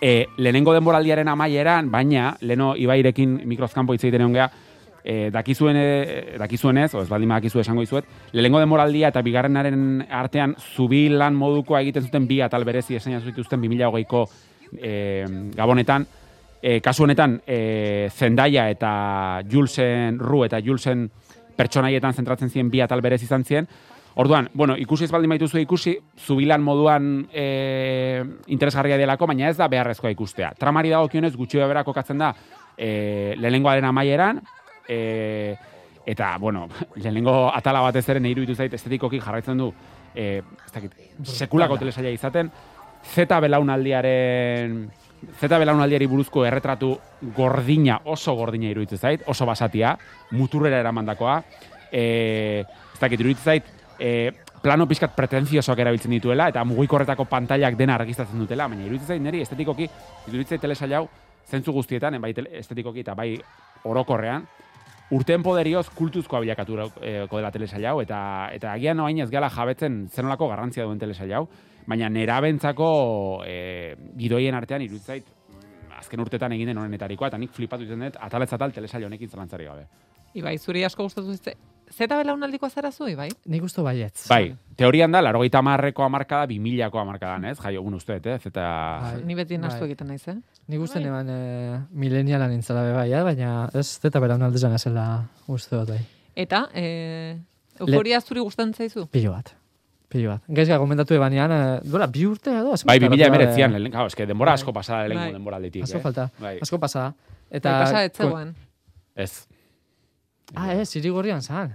[0.00, 4.50] e, lehenengo denboraldiaren amaieran, baina, leno ibairekin mikrozkampo hitz egiten egon geha,
[5.06, 10.56] e, dakizuen, e, dakizuenez, o ez baldin badakizu esango dizuet, lehenengo denboraldia eta bigarrenaren artean
[10.74, 14.24] zubilan modukoa egiten zuten bi atal berezi esaina zituzten 2008ko
[14.82, 14.92] e,
[15.54, 16.06] gabonetan,
[16.60, 18.92] e, kasu honetan e, Zendaya eta
[19.48, 21.06] Julesen Ru eta Julesen
[21.56, 23.70] pertsonaietan zentratzen ziren bi atal berez izan ziren.
[24.16, 25.92] Orduan, bueno, ikusi ez baldin baituzu ikusi,
[26.24, 30.54] zubilan moduan e, interesgarria delako, baina ez da beharrezkoa ikustea.
[30.58, 32.30] Tramari dagokionez gutxi bera kokatzen da
[32.76, 34.40] e, lehenengoaren amaieran,
[34.88, 35.56] e,
[36.06, 39.72] eta, bueno, lehenengo atala batez ere iruditu zait estetikoki jarraitzen du
[40.14, 42.50] e, ez dakit, sekulako telesaia izaten,
[43.06, 44.88] Z belaunaldiaren
[45.40, 46.90] Z belaunaldiari buruzko erretratu
[47.36, 49.96] gordina, oso gordina iruditzen zait, oso basatia,
[50.36, 51.38] muturrera eramandakoa.
[51.90, 54.10] E, ez dakit iruditzen zait, e,
[54.62, 59.42] plano pizkat pretenziosoak erabiltzen dituela, eta mugikorretako pantailak dena argistatzen dutela, baina iruditzen zait niri
[59.46, 59.88] estetikoki,
[60.28, 61.06] iruditzen telesail hau,
[61.48, 63.32] zentzu guztietan, bai estetikoki eta bai
[63.86, 64.46] orokorrean,
[65.14, 68.18] urteen poderioz kultuzkoa bilakatu eh, dela telesail hau, eta,
[68.54, 71.46] eta agian noain ez gala jabetzen zenolako garrantzia duen telesail hau,
[71.86, 72.88] baina nerabentzako
[73.46, 75.28] e, gidoien artean irutzait
[75.96, 79.68] azken urtetan egin den honenetarikoa, eta nik flipatu izan dut, ataletz atal telesail honekin zelantzari
[79.68, 79.86] gabe.
[80.36, 81.54] Ibai, zuri asko gustatu zitze.
[81.94, 83.28] Zeta belaunaldiko zara zu, Ibai?
[83.46, 84.26] Nik usto baietz.
[84.28, 87.58] Bai, teorian da, laro gaita marreko amarkada, bimilako amarkadan, ez?
[87.62, 88.40] Jaio, un uste, ez?
[88.46, 88.64] Eta...
[89.02, 89.20] Bai.
[89.24, 89.90] Ni beti nastu Bai.
[89.92, 90.34] egiten naiz, eh?
[90.66, 93.22] Nik uste neban e, milenialan nintzala be bai, eh?
[93.22, 95.04] baina ez zeta bera unalde zan ezela
[95.46, 96.00] uste dut bai.
[96.34, 97.38] Eta, eh,
[97.78, 99.06] euforia zuri gustatzen zaizu?
[99.06, 99.54] Pilo bat.
[100.10, 100.42] Pilo bat.
[100.48, 102.74] Gaizka gomendatu ebanean, e, duela, bi urte edo?
[102.84, 103.80] Bai, bimila tardatu emeretzian, gabe?
[103.86, 104.60] lehen, claro, eske denbora Bai.
[104.60, 105.32] asko pasada lehenko Bai.
[105.38, 106.02] denbora aldetik, Asko eh?
[106.02, 106.58] falta, Bai.
[106.62, 107.14] asko pasada.
[107.48, 107.78] Eta Eta...
[107.84, 108.56] pasa ez ko- zegoen.
[109.14, 109.46] Ez.
[110.54, 111.74] Ah, ez, irigorrian zan.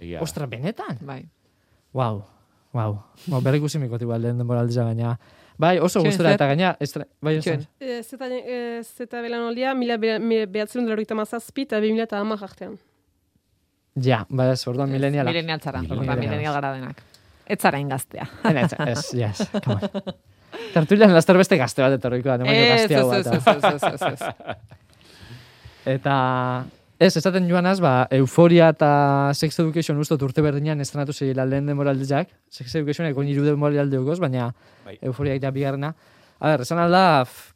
[0.00, 0.20] Egia.
[0.22, 0.98] Ostra, benetan?
[1.06, 1.22] Bai.
[1.94, 2.24] Wow,
[2.74, 2.98] wow.
[3.26, 5.14] Bo, berrik usimikot igual lehen denbora aldiza gaina.
[5.56, 6.26] Bai, oso zer?
[6.32, 7.06] eta gaina, estra...
[7.22, 7.62] bai, esan.
[7.78, 12.42] E, zeta, e, zeta belanoldia, mila be- behatzen dut mazazpi eta bi mila eta hamar
[12.42, 12.74] artean.
[13.94, 15.30] Ja, bai, ez, orduan mileniala.
[15.30, 17.02] Milenial zara, ba, milenial gara denak.
[17.46, 18.26] Ez zara ingaztea.
[18.88, 20.14] Ez, yes, come on.
[20.74, 23.18] Tertulian laster beste gazte bat etorriko da, nemaino gaztea ez, bat.
[23.18, 24.74] ez, ez, ez, ez, ez.
[25.94, 26.14] Eta,
[27.04, 32.30] ez, esaten joanaz, ba, Euforia eta Sex Education ustot urte berdinean estrenatu zirela lehen demoraldiak.
[32.50, 34.52] Sex Education ekon iru demoraldi dugoz, baina
[34.84, 34.98] Bai.
[35.02, 35.94] Euforia ja bigarrena.
[36.40, 37.52] A ber, esan alda, f-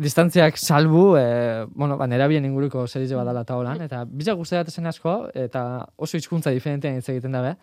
[0.00, 4.86] distantziak salbu, e, bueno, ba, nerabien inguruko serize badala eta holan, eta bizak guzti zen
[4.86, 7.56] asko, eta oso hizkuntza diferentean hitz egiten dabe.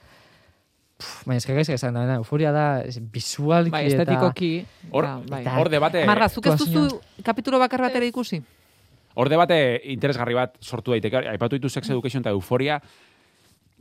[0.97, 4.03] Pff, baina eska gaizka esan da, euforia da, ez, visualki Bai, eta...
[4.03, 4.65] estetikoki.
[4.91, 5.43] Hor, eta, bai.
[5.57, 8.41] hor debate, Marga, zuk ez duzu kapitulo bakar bat ere ikusi?
[9.17, 9.58] Hor debate
[9.93, 11.23] interesgarri bat sortu daiteke.
[11.34, 12.77] Aipatu ditu Sex Education eta Euforia.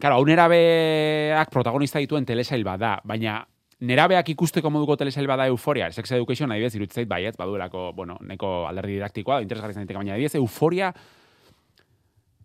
[0.00, 3.42] Claro, hau nerabeak protagonista dituen telesail bat da, baina
[3.80, 8.96] nerabeak ikusteko moduko telesail bada Euforia, Sex Education adibidez irutzeit baiet, baduelako, bueno, neko alderdi
[8.96, 10.92] didaktikoa, interesgarri zaineteke, baina adibidez Euforia,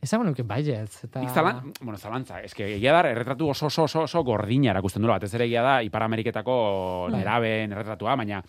[0.02, 1.22] Esango nuke baietz, eta...
[1.30, 5.36] zalan, bueno, zalantza, eske egia da, erretratu oso oso oso oso gordina erakusten duela, batez
[5.38, 6.56] ere egia da, Ipar Ameriketako
[7.14, 8.40] nerabeen erretratua, baina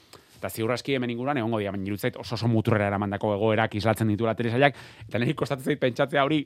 [0.43, 4.11] eta ziur aski hemen inguruan egongo dira, baina irutzait oso oso muturrera eramandako egoerak islatzen
[4.11, 6.41] dituela telesailak, eta niri kostatzen zait pentsatzea hori,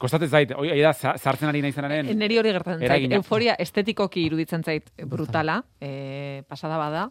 [0.00, 3.12] kostatzen zait, hori da, zartzen ari naizenaren, Neri hori gertatzen zait.
[3.18, 7.10] Euforia estetikoki iruditzen zait brutala, eh, pasada bada,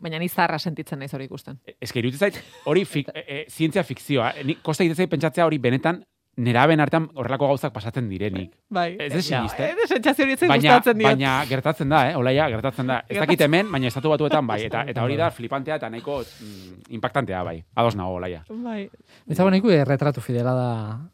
[0.00, 1.58] baina ni zarra sentitzen naiz hori ikusten.
[1.80, 2.40] eske iruditzen zait,
[2.70, 6.02] hori fik, e, e, zientzia fikzioa, e, nik kosta egiten zait pentsatzea hori benetan
[6.36, 8.52] neraben artean horrelako gauzak pasatzen direnik.
[8.72, 8.96] Bai.
[8.98, 9.26] Ez ez.
[9.32, 11.10] Eh, sentsazio hori ez Baina, gustatzen diot.
[11.10, 12.16] baina gertatzen da, eh?
[12.16, 13.02] Olaia, gertatzen da.
[13.08, 14.62] Ez dakit hemen, baina estatu batuetan bai.
[14.68, 17.58] Eta, eta hori da flipantea eta nahiko mm, impactantea bai.
[17.74, 18.44] Ados nago, Olaia.
[18.48, 18.88] Bai.
[19.28, 20.68] Ez dago nahiko retratu fidela da.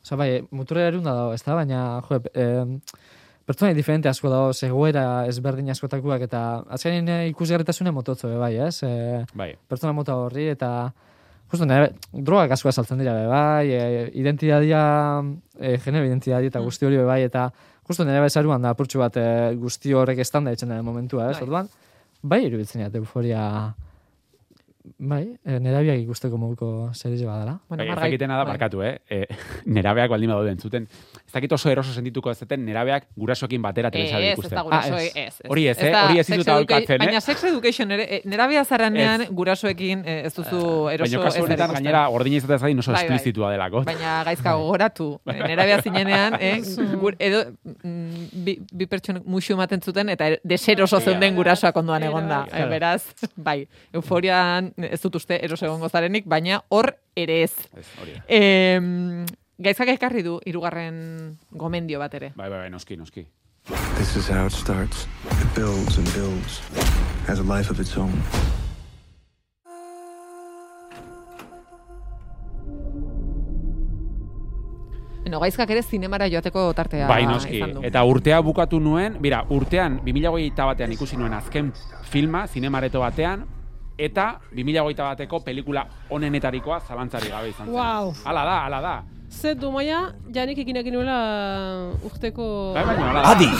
[0.05, 2.65] Osa, bai, muturera erun da dago, ez da, baina, jo, eh,
[3.49, 8.83] pertsona diferente asko dago, zegoera ezberdin askotakuak, eta azkenin eh, ikusgarritasune mototzo, bai, ez?
[8.85, 9.55] Eh, Bai.
[9.67, 10.93] pertsona mota horri, eta
[11.51, 14.83] justo nire, drogak asko azaltzen dira, bai, e, identidadia,
[15.59, 17.49] e, genero identidadia eta guzti hori, bai, eta
[17.89, 19.29] justo nire bezaruan da apurtxu bat e,
[19.61, 21.39] guzti horrek estanda ditzen den momentua, ez?
[21.39, 21.47] Bai.
[21.49, 21.71] Orduan,
[22.23, 23.43] bai iruditzen jat, euforia,
[24.99, 27.59] bai, e, nerabiak ikusteko moduko serize badala.
[27.69, 28.53] Bueno, Bai, ez Margai- dakitena da, bai.
[28.53, 29.01] barkatu, eh?
[29.11, 29.27] e,
[29.67, 30.89] nerabeak baldin badaude entzuten.
[31.27, 34.57] Ez dakit oso eroso sentituko ez zuten nerabeak gurasoekin batera Ez, ez ikusten.
[34.57, 35.13] da guraso, Ah, ez.
[35.15, 35.41] ez.
[35.41, 35.51] ez.
[35.51, 35.91] Hori ez, eh?
[35.93, 37.05] da Hori ez sex ditut educa- aholkatzen, eh?
[37.07, 39.29] Baina sex education ere, eh, nerabea zarranean Ez.
[39.31, 41.75] gurasoekin eh, ez duzu eroso Baina kasu honetan ikusten.
[41.85, 43.17] gainera gordina izatea zain oso Bai, bai.
[43.17, 43.83] esplizitua delako.
[43.85, 45.21] Baina gaizka gogoratu.
[45.29, 46.61] Eh, Nerabea zinenean, eh,
[47.01, 52.03] gur, edo mm, bi, bi pertsonek muxu ematen zuten eta er- deseroso zeuden gurasoak ondoan
[52.03, 52.47] egonda.
[52.53, 53.03] Eh, beraz,
[53.37, 57.53] bai, euforian ez dut uste eroso egongo zarenik, baina hor ere ez.
[57.77, 57.87] Ez.
[58.29, 59.25] Eh,
[59.59, 62.33] gaizkak ekarri du hirugarren gomendio bat ere.
[62.37, 63.27] Bai, bai, bai, noski, noski.
[63.99, 65.07] This is how it starts.
[65.31, 66.63] It builds and builds,
[67.27, 68.15] has a life of its own.
[75.29, 77.59] Bueno, gaizkak ere zinemara joateko tartea Bai, noski.
[77.59, 77.83] izan du.
[77.85, 81.73] Eta urtea bukatu nuen, bira, urtean 2008 batean ikusi nuen azken
[82.09, 83.45] filma, zinemareto batean,
[83.99, 85.85] eta 2008 bateko pelikula
[86.15, 87.75] onenetarikoa zalantzari gabe izan zen.
[87.75, 88.15] Wow.
[88.25, 88.97] Hala da, hala da.
[89.29, 91.19] Ze domaia, janik eginak nuela
[92.07, 92.73] urteko...
[92.75, 93.35] Bai, baina hala da.
[93.35, 93.51] Adi,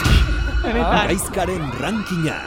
[1.11, 2.39] gaizkaren rankina.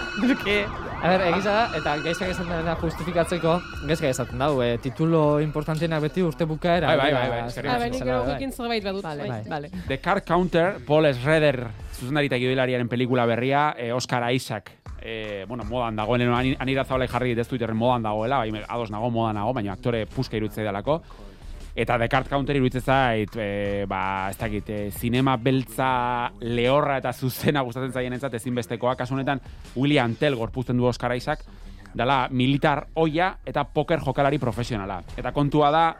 [1.02, 3.54] A ber, egiza da, eta gaizkak esaten dena justifikatzeko,
[3.88, 6.92] gaizkak esaten dau, e, titulo importantienak beti urte bukaera.
[6.92, 8.20] Bai, bai, bai, bai, bai, nik zela, bai.
[8.20, 9.06] horrekin zerbait badut.
[9.06, 9.40] Vale, bai.
[9.50, 9.72] vale.
[9.88, 14.70] The Car Counter, Paul Schrader, zuzendari eta gidoilariaren pelikula berria, eh, Oscar Isaac,
[15.04, 19.10] eh, bueno, modan dagoen, ani- anira zabalek jarri ez Twitterren modan dagoela, bai, ados nago,
[19.10, 21.02] modan nago, baina aktore puska irutzei dalako.
[21.74, 27.62] Eta Card Counter iruditzen zait, e, ba, ez dakit, e, zinema beltza lehorra eta zuzena
[27.62, 28.94] gustatzen zaien entzat ezinbestekoa.
[28.96, 29.40] Kasu honetan,
[29.74, 31.40] William Tell gorpuzten du Oscar Isaac,
[31.94, 35.02] dala militar oia eta poker jokalari profesionala.
[35.16, 35.96] Eta kontua da,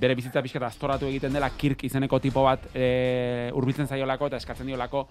[0.00, 4.66] bere bizitza pixka astoratu egiten dela Kirk izeneko tipo bat e, urbitzen zaiolako eta eskatzen
[4.66, 5.08] diolako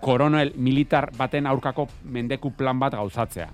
[0.00, 3.48] koronel militar baten aurkako mendeku plan bat gauzatzea.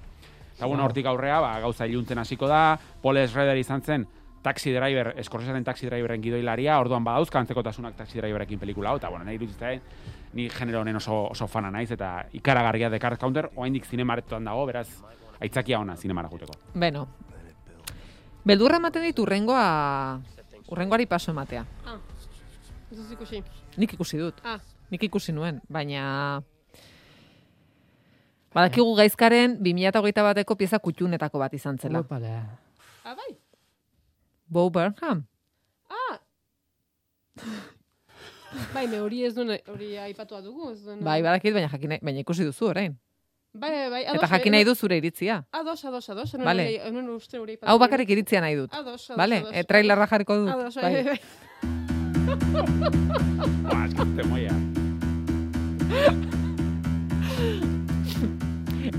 [0.57, 4.07] Eta bueno, hortik aurrea, ba, gauza iluntzen hasiko da, Paul Schrader izan zen,
[4.43, 9.25] taxi driver, Scorsesearen taxi driveren gidoilaria, orduan badauzka antzekotasunak taxi driverekin pelikula hau, eta bueno,
[9.25, 9.63] nahi dut
[10.33, 14.67] ni genero honen oso, oso fana naiz, eta ikaragarria de Card Counter, oaindik zinemaretoan dago,
[14.67, 14.89] beraz,
[15.41, 16.55] aitzakia ona zinemara juteko.
[16.75, 17.07] Beno,
[18.45, 20.21] beldurra ematen dit urrengoa,
[20.69, 21.65] urrengoari paso ematea.
[21.87, 21.99] Ah,
[22.93, 23.43] ez ikusi.
[23.77, 24.41] Nik ikusi dut.
[24.45, 24.59] Ah,
[24.93, 26.43] Nik ikusi nuen, baina...
[28.53, 32.03] Badakigu gaizkaren 2008 bateko pieza kutxunetako bat izan zela.
[32.05, 32.43] Opala.
[33.09, 33.31] ah, bai.
[34.53, 35.23] Bo Burnham.
[35.89, 36.19] Ah!
[38.75, 41.01] bai, me hori ez duen, hori aipatua dugu, ez duen.
[41.01, 42.99] Bai, badakit, baina, jakin, nahi- baina ikusi duzu orain.
[43.55, 44.03] Bai, bai, bai.
[44.05, 45.39] Ados, Eta jakin nahi du zure iritzia.
[45.53, 46.35] Ados, ados, ados.
[46.35, 46.69] Enuen, Vale.
[46.91, 48.75] enuen uste hori Hau bakarrik iritzia nahi dut.
[48.75, 49.53] Ados, ados, Vale, ados.
[49.57, 50.53] e, trailerra jarriko dut.
[50.53, 51.21] Ados, bai, bai, bai.
[53.65, 54.53] Ba, eskazte moia.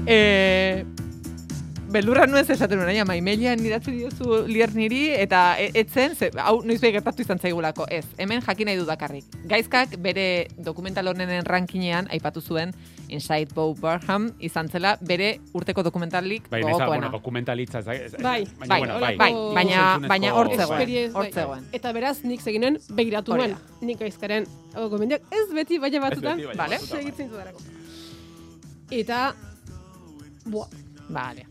[0.04, 0.84] E,
[1.94, 6.82] beldurra nuen zesaten nuen, aia, maimelian idatzi diozu lier niri, eta etzen, ze, hau noiz
[6.82, 9.28] gertatu izan zaigulako, ez, hemen jakin nahi du dakarrik.
[9.50, 12.74] Gaizkak bere dokumental honenen rankinean aipatu zuen
[13.10, 17.10] Inside Bo Burnham izan zela bere urteko dokumentalik Bai, neza, bueno, gogokoena.
[17.12, 20.62] dokumentalitza, ez da- ez- Bai, baina, bai, bueno, bai, bai, baina, Zentzunezko- baina hor zegoen,
[20.82, 21.62] Experience, hor bai.
[21.72, 23.56] Eta beraz, nik zeginen begiratu nuen.
[23.82, 26.76] Nik aizkaren, hau gomendiak, ez beti, baina batzutan, baina Vale.
[26.76, 27.04] batzutan, bai.
[27.04, 27.60] segitzen zudarako.
[28.92, 29.34] Eta,
[30.46, 30.68] buah,
[31.10, 31.46] Vale.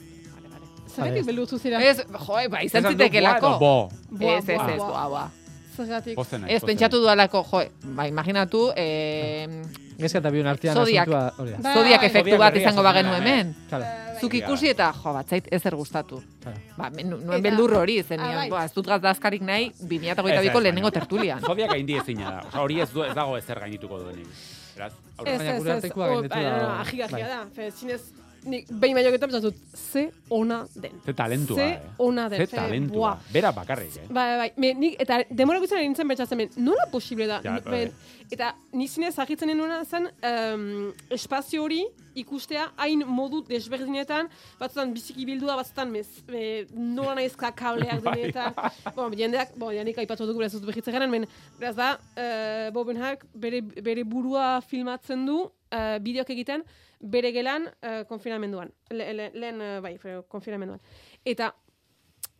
[0.95, 1.81] zergatik beldurtu zira?
[1.83, 3.59] Ez, jo, bai, izan zitekelako.
[3.59, 3.89] bo.
[4.21, 5.31] Ez, ez, ez, boa, boa.
[5.77, 6.19] Zergatik.
[6.49, 7.63] Ez, pentsatu dualako, jo,
[7.97, 9.63] ba, imaginatu, eh,
[10.03, 11.09] Neska eta bion artean Zodiak.
[11.09, 11.59] asuntua hori da.
[11.65, 12.09] Bai, zodiak bai.
[12.11, 13.19] efektu bat izango bagenu eh?
[13.21, 13.53] hemen.
[13.71, 13.91] Claro.
[14.23, 16.21] Zuk ikusi eta, jo, batzait ezer gustatu.
[16.43, 16.59] Claro.
[16.77, 18.31] Ba, nuen beldur hori, zen bai.
[18.31, 21.41] nion, ba, ez dut gazdazkarik nahi, 2008ko Ez, ez, lehenengo tertulian.
[21.43, 22.43] Zodiak gaindi ezina da.
[22.49, 24.29] Osa, hori ez, du, ez dago ezer gaindituko duenik.
[24.77, 25.35] Beraz, aurrera.
[25.35, 26.81] Ez, Baina gure artekoa o, gainditu bai, da.
[26.81, 27.67] ajigarria Bai.
[27.67, 27.71] da.
[27.71, 28.03] Zinez,
[28.45, 31.01] nik behin baino getan pentsatut, ze ona den.
[31.05, 31.81] Ze talentua, Ze eh?
[31.99, 32.39] ona den.
[32.47, 32.97] Ze talentua.
[32.97, 33.19] buah.
[33.33, 34.07] Bera bakarrik, eh?
[34.11, 37.41] Bai, bai, me, nik, eta demora guztien egin nintzen pentsatzen, ben, nola posible da?
[37.45, 37.73] Ja, Ni- bai.
[37.73, 37.93] ben,
[38.33, 41.83] eta ni zinez agitzen nuen zen, um, espazio hori
[42.15, 44.29] ikustea hain modu desberdinetan,
[44.61, 48.17] batzutan biziki bildua, batzutan mez, e, nola naizka kableak Bai.
[48.21, 48.53] denetan.
[48.97, 51.27] bon, jendeak, bon, janik aipatu dugu, beraz dut behitzen garen, men,
[51.59, 55.39] beraz da, uh, Boben Hack bere, bere burua filmatzen du,
[55.73, 56.65] uh, bideok egiten,
[57.03, 58.71] bere gelan uh, konfinamenduan.
[58.91, 59.97] Le, le, lehen, uh, bai,
[60.31, 60.81] konfinamenduan.
[61.25, 61.53] Eta,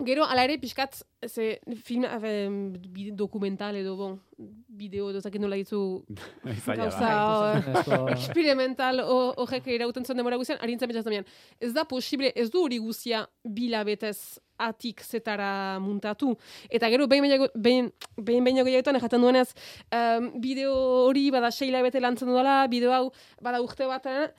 [0.03, 0.97] Gero, ala ere, pixkat,
[1.29, 2.31] ze, film, afe,
[2.91, 4.17] bide dokumental edo, bon,
[4.73, 5.79] bideo edo zakin nola ditu
[6.65, 7.11] Zaila gauza
[7.61, 11.29] ez, experimental ho- horrek irauten zuen demora guztian, harintzen pentsatzen
[11.61, 16.33] Ez da posible, ez du hori guztia bila betez atik zetara muntatu.
[16.71, 19.51] Eta gero, behin behin, behin, gehiagotan ejaten duenez,
[19.93, 20.73] um, bideo
[21.11, 23.05] hori bada seila bete lantzen dudala, bideo hau
[23.43, 24.33] bada urte baten,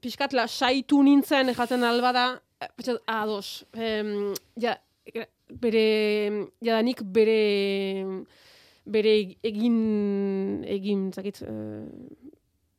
[0.00, 4.76] pixkat la saitu nintzen ejaten albada, eh, pentsat, ados, em, ja,
[5.62, 5.86] bere,
[6.64, 8.04] jadanik bere,
[8.86, 9.12] bere
[9.46, 9.76] egin,
[10.66, 11.84] egin, zakit, uh,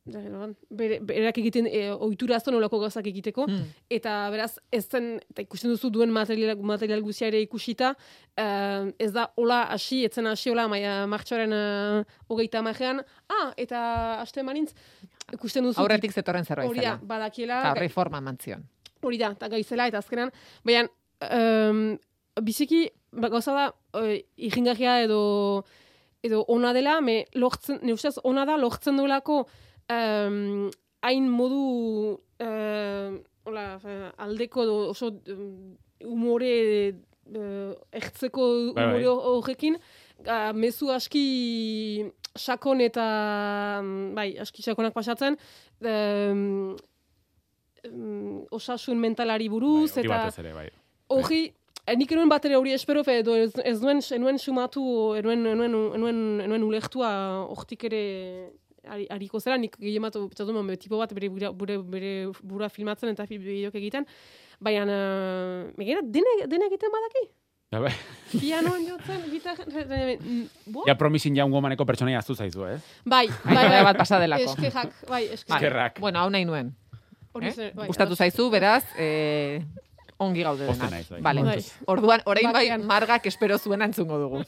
[0.08, 3.66] bere, berak egiten e, ohitura azten olako gauzak egiteko, Hmm.
[3.90, 7.94] eta beraz, ez zen, eta ikusten duzu duen material, material guzia ere ikusita,
[8.36, 14.20] eh, ez da, hola hasi, etzen hasi, hola, maia martxoaren uh, hogeita amajean, ah, eta
[14.22, 14.72] haste marintz,
[15.34, 15.80] ikusten duzu...
[15.82, 18.64] Aurretik zetorren zerbait Hori da, badakiela, Eta horri forma mantzion.
[19.02, 20.32] hori da, eta gaizela, eta azkenan,
[20.66, 20.88] baina,
[21.30, 21.82] um,
[22.42, 23.66] biziki, ba, gauza da,
[23.98, 25.64] uh, edo,
[26.22, 29.46] edo ona dela, me lortzen, ne ustez, ona da, lortzen duelako,
[29.88, 30.70] um,
[31.02, 33.68] hain modu, uh, hola,
[34.18, 36.94] aldeko edo oso um, umore,
[37.34, 39.72] uh, ertzeko Bai, bai.
[40.18, 45.36] Horrekin, uh, mezu aski sakon eta, mm, bai, aski sakonak pasatzen,
[45.80, 46.76] um,
[47.84, 50.70] um, osasun mentalari buruz, Bai, eta ere, bai.
[51.08, 51.52] hori,
[51.86, 55.74] eh, nik enuen bat ere hori espero, edo ez, ez nuen, enuen sumatu, enuen, enuen,
[55.94, 58.52] enuen, enuen ulertua hortik ere
[58.88, 62.12] ari, ariko zera, nik gehien bat, pentsatu nuen, tipo bat bere, bura, bere, bere
[62.42, 64.06] burua filmatzen eta bideok egiten,
[64.60, 67.28] baina, uh, dene, dene egiten badaki?
[67.68, 67.92] Ja, bai.
[68.32, 69.58] Pianoan jotzen, gitar,
[70.72, 70.84] bo?
[70.88, 72.78] Ja, promising young womaneko pertsonai aztu zaizu, eh?
[73.04, 74.54] Bai, bai, Bai, bat pasa delako.
[74.54, 75.58] Eskerrak, bai, eskerrak.
[75.60, 76.00] Eskerrak.
[76.00, 76.72] Bueno, hau nahi nuen.
[77.42, 77.52] Eh?
[77.76, 79.60] bai, Gustatu zaizu, beraz, eh,
[80.16, 80.90] ongi gaude denak.
[80.90, 81.20] naiz, bai.
[81.28, 81.44] Vale.
[81.44, 81.58] Bai.
[81.86, 84.44] Orduan, orain bai margak espero zuena entzungo dugu.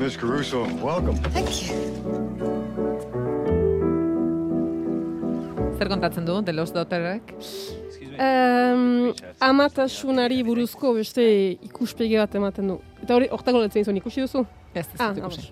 [0.00, 1.18] Miss Caruso, welcome.
[5.76, 7.34] Zer kontatzen du, The Lost Daughterrek?
[8.16, 9.10] Um,
[9.44, 11.24] amatasunari buruzko beste
[11.68, 12.78] ikuspegi bat ematen du.
[13.04, 14.46] Eta hori, hortako letzen izan, ikusi duzu?
[14.72, 15.50] Ez, ez Ah, ikusi.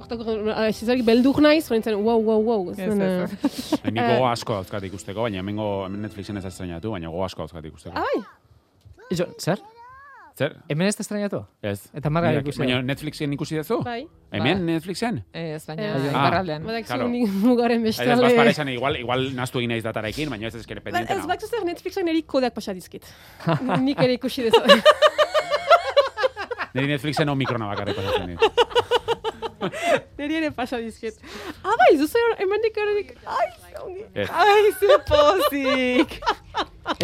[0.00, 0.34] Hortako,
[0.66, 2.72] ez izarik beldur naiz, hori nintzen, wow, wow, wow.
[2.72, 3.36] Ez Ez, zen, ez,
[3.78, 7.46] eh, Ni gogo asko dauzkat ikusteko, baina hemengo hemen Netflixen ez estrenatu, baina gogo asko
[7.46, 7.94] dauzkat ikusteko.
[7.94, 9.14] Ah, bai.
[9.14, 9.62] Jo, zer?
[10.34, 10.56] Zer?
[10.68, 11.38] Hemen ez da estrenatu?
[11.62, 11.84] Ez.
[11.94, 12.58] Eta marra ikusi.
[12.58, 13.76] Baina Netflixen ikusi duzu?
[13.86, 14.00] Bai.
[14.34, 15.20] Hemen Netflixen?
[15.30, 16.64] Ez, baina Eh, iparraldean.
[16.66, 17.06] Badakizu claro.
[17.08, 18.22] nik mugaren Aidez, bestalde.
[18.26, 21.28] bazpara esan, igual, igual nastu egin naiz datarekin, baina ez ezkere Ba, pendiente Ez nago.
[21.30, 23.06] bak zer Netflixen eri kodeak pasa dizkit.
[23.86, 24.58] Nik ere ikusi dezu.
[26.74, 28.40] Neri Netflixen o mikrona bakarrik pasatzen dit.
[30.18, 31.14] Neri ere pasa dizkit.
[31.62, 33.14] Ah, bai, zuzu emendik eredik.
[33.24, 33.46] Ai,
[33.84, 34.02] ongi.
[34.14, 34.28] Ez.
[34.34, 34.98] Ai, zu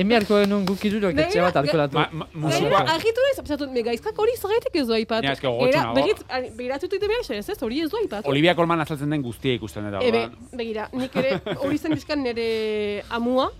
[0.01, 0.07] pozik!
[0.07, 1.99] Emi harko genuen guk irurok Begira, etxe bat alkolatu.
[1.99, 2.95] Ma, ma, Gainera, musika.
[2.97, 4.89] argitu nahi, zapesatut, me gaizkak hori zerretik ez.
[4.89, 5.95] Ja, eske gogotsu Era, nago.
[6.01, 8.29] Begit, ari- begiratu dut ez ez, hori ez du aipatu.
[8.29, 10.03] Olivia Colman azaltzen den guztia ikusten dut.
[10.03, 13.51] Ebe, begira, nik ere hori zen dizkan nire amua,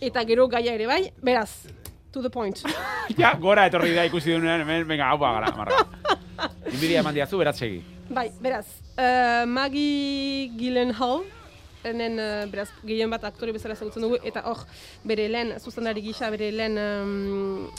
[0.00, 1.66] eta gero gaia ere bai, beraz,
[2.12, 2.62] to the point.
[3.18, 5.80] Ja, gora etorri da ikusi duenean, hemen, venga, hau bagara, marra.
[6.70, 7.82] Inbidia eman diazu, berat segi.
[8.12, 8.66] Bai, beraz,
[8.96, 11.22] uh, Maggie Gyllenhaal,
[11.88, 14.64] enen, uh, beraz, gehien bat aktore bezala ezagutzen dugu, eta hor,
[15.04, 17.70] bere lehen, zuzendari gisa, bere lehen um,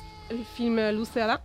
[0.56, 1.38] film luzea da.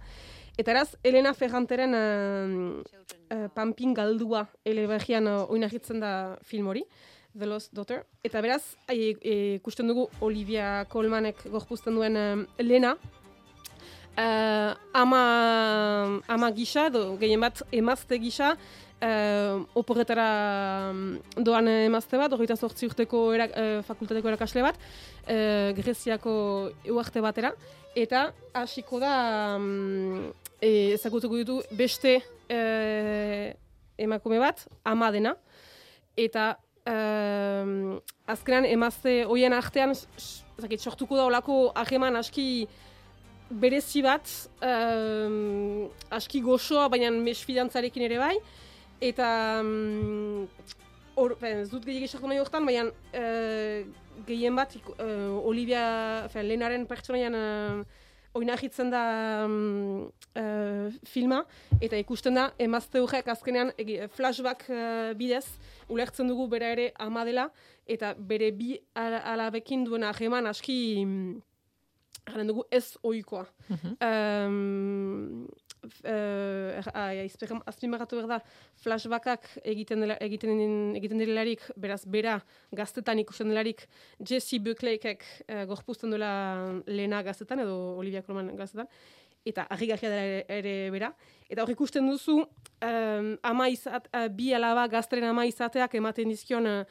[0.59, 2.83] Eta eraz, Elena Ferranteren uh,
[3.31, 6.83] uh, Pampin Galdua elebergian uh, oinahitzen da film hori,
[7.39, 8.03] The Lost Daughter.
[8.27, 9.15] Eta beraz, e,
[9.61, 12.97] ikusten dugu Olivia Colmanek gorpuzten duen um, Lena,
[14.19, 15.23] uh, ama,
[16.27, 18.57] ama gisa, edo gehien bat emazte gisa,
[19.03, 20.29] uh, oporretara
[20.93, 24.79] mm, doan emazte bat, hogeita zortzi urteko erak, uh, fakultateko erakasle bat,
[25.27, 26.35] uh, Greziako
[26.95, 27.53] uarte batera,
[27.99, 29.15] eta hasiko da
[29.57, 30.29] um,
[30.61, 33.49] e, ezagutuko ditu beste uh,
[33.99, 35.35] emakume bat, ama dena,
[36.19, 36.53] eta
[36.89, 37.99] um,
[38.31, 39.95] azkenan emazte hoien artean
[40.59, 42.67] dakit, sortuko da olako hageman aski
[43.49, 44.29] berezi bat,
[44.61, 48.35] um, aski gozoa, baina mesfidantzarekin ere bai,
[49.01, 50.49] eta um,
[51.17, 53.87] or, ben, ez dut gehiagik sartu nahi hortan, baina uh,
[54.27, 57.83] gehien bat eh, Olivia, fen, lehenaren pertsonaian uh,
[58.39, 59.03] oinahitzen da
[59.47, 61.41] um, eh, filma,
[61.81, 65.45] eta ikusten da, emazte horrek azkenean egi- flashback eh, bidez,
[65.91, 67.49] ulertzen dugu bera ere ama dela,
[67.87, 71.37] eta bere bi ala- alabekin duen hageman aski mm,
[72.29, 73.47] Garen dugu ez ohikoa.
[74.05, 75.47] Um,
[75.85, 78.39] uh, azpimarratu behar da,
[78.83, 82.39] flashbackak egiten, dela, egiten, egiten direlarik, beraz, bera
[82.77, 83.87] gaztetan ikusten delarik,
[84.19, 86.33] Jesse Buckleyek uh, gorpuzten duela
[86.87, 88.91] lehena gaztetan, edo Olivia Colman gaztetan,
[89.49, 91.13] eta harrigarria dela ere, ere bera.
[91.49, 96.69] Eta hor ikusten duzu, um, ama izat, uh, bi alaba gazteren ama izateak ematen dizkion
[96.69, 96.83] uh,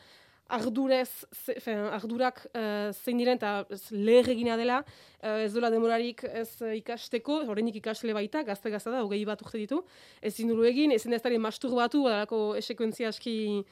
[0.49, 4.27] ardurez, ze, fe, ardurak uh, zein diren eta ez leher
[4.57, 4.83] dela,
[5.23, 9.41] uh, ez dola demorarik ez uh, ikasteko, horrenik ikasle baita, gazte gazta da, hogei bat
[9.41, 9.83] urte ditu,
[10.21, 13.63] ezin duru egin, ezin ez dara masturbatu, badalako esekuentzia aski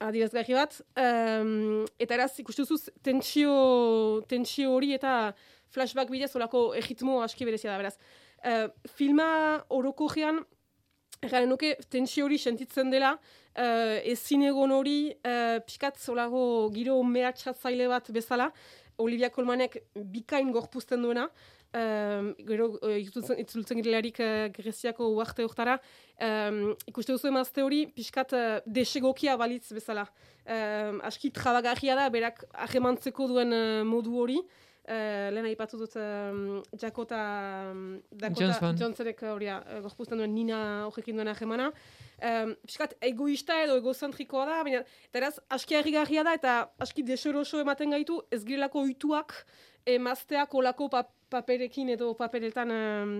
[0.00, 5.34] adierazgarri bat, um, eta eraz ikustuzuz tentsio, tentsio hori eta
[5.70, 7.96] flashback bidez olako egitmo aski berezia da, beraz.
[8.40, 10.40] Uh, filma orokojean,
[11.20, 13.10] Erraren nuke, tentsio hori sentitzen dela,
[13.60, 16.42] uh, ezin egon hori, uh, pixkat zolago
[16.72, 18.46] giro mehatxatzaile bat bezala,
[19.04, 19.76] Olivia Colmanek
[20.14, 21.26] bikain gorpuzten duena,
[21.76, 25.76] um, gero uh, itzultzen, itzultzen girelarik uh, Greziako uarte hortara,
[26.24, 30.06] um, ikuste duzu emazte hori, pixkat uh, desegokia balitz bezala.
[30.48, 34.40] Um, aski trabagarria da, berak ahemantzeko duen uh, modu hori,
[34.88, 37.18] Uh, lehen aipatu dut um, Dakota,
[37.70, 38.78] um, Dakota Johnson.
[38.80, 41.68] Johnsonek hori uh, gorpuzten duen Nina horrekin duen ahemana.
[42.16, 47.60] Um, piskat egoista edo egozentrikoa da, baina eta eraz aski harrigarria da eta aski desoroso
[47.60, 49.36] ematen gaitu ez girelako oituak
[49.86, 53.14] emazteak olako pap paperekin edo paperetan um,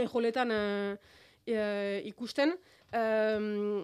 [0.00, 1.12] ejoletan uh,
[1.50, 2.54] uh, ikusten.
[2.94, 3.82] Um,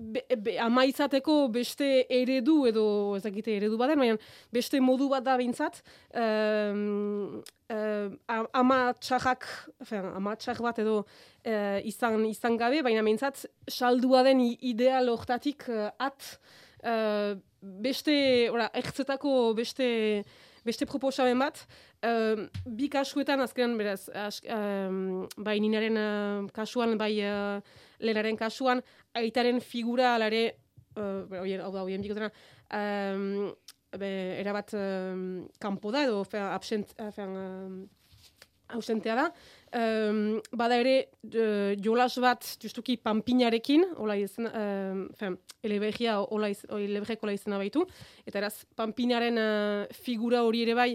[0.00, 2.84] be, be, ama izateko beste eredu edo
[3.16, 4.16] ez dakite eredu baden, baina
[4.52, 5.80] beste modu bat da bintzat,
[6.16, 7.40] um,
[7.70, 9.46] uh, ama txarrak,
[9.86, 15.68] fen, ama txar bat edo uh, izan, izan gabe, baina bintzat saldua den ideal hortatik
[15.68, 16.32] uh, at,
[16.84, 18.14] uh, beste,
[18.52, 19.90] ora, ertzetako beste,
[20.66, 21.60] beste proposamen bat,
[22.06, 27.60] um, bi kasuetan azkenan beraz, as, um, bai ninaren uh, kasuan, bai uh,
[28.00, 28.82] lehenaren kasuan,
[29.18, 30.44] aitaren figura alare,
[30.96, 32.30] uh, oien, hau da, oien bikotena,
[32.76, 33.54] um,
[33.98, 35.24] be, erabat um,
[35.62, 37.80] kanpo da, edo fea, absent, uh, fean, um,
[38.76, 39.30] ausentea da.
[39.70, 40.94] Um, bada ere,
[41.30, 47.84] uh, jolas bat, justuki panpinarekin, hola izan, um, fen, elebergia, hola iz, hola izena baitu,
[48.26, 50.88] eta eraz, panpinaren uh, figura hori ere bai,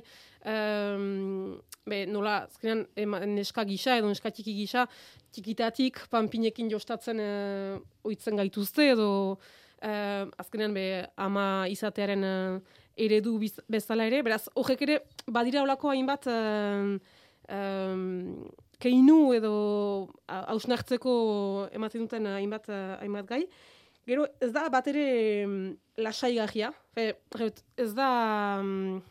[0.44, 1.56] um,
[1.88, 2.84] be, nola, azkenean,
[3.32, 4.90] neska gisa, edo neska txiki gisa,
[5.32, 13.56] txikitatik panpinekin jostatzen uh, oitzen gaituzte, edo uh, azkenean, be, ama izatearen uh, eredu biz,
[13.72, 18.46] bezala ere, beraz, horrek ere, badira olako hainbat, uh, um,
[18.82, 19.56] keinu edo
[20.28, 21.16] hausnartzeko
[21.74, 22.70] ematen duten hainbat,
[23.00, 23.44] hainbat gai.
[24.06, 25.06] Gero, ez da bat ere
[25.98, 26.72] lasai gajia.
[26.96, 28.10] Ez da...
[28.62, 29.02] Um,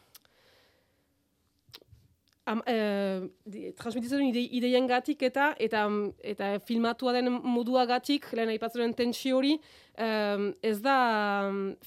[2.45, 5.85] am, e, transmititzen ide, ideien gatik eta, eta
[6.23, 9.55] eta filmatua den modua gatik, lehen aipatzen tensio hori,
[9.99, 10.97] um, ez da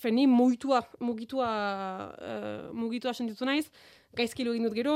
[0.01, 1.51] feni mugitua, mugitua,
[2.17, 3.67] uh, mugitua sentitu naiz,
[4.15, 4.95] gaizkilo egin dut gero,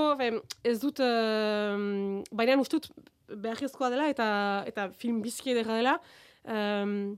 [0.64, 2.88] ez dut, uh, baina ustut
[3.32, 4.28] beharrezkoa dela eta
[4.68, 5.98] eta film bizki edera dela.
[6.44, 7.18] Um,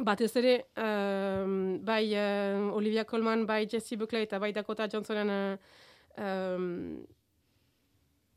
[0.00, 5.56] batez ere, um, bai uh, Olivia Colman, bai Jesse Buckley eta bai Dakota Johnsonen uh,
[6.24, 7.04] um,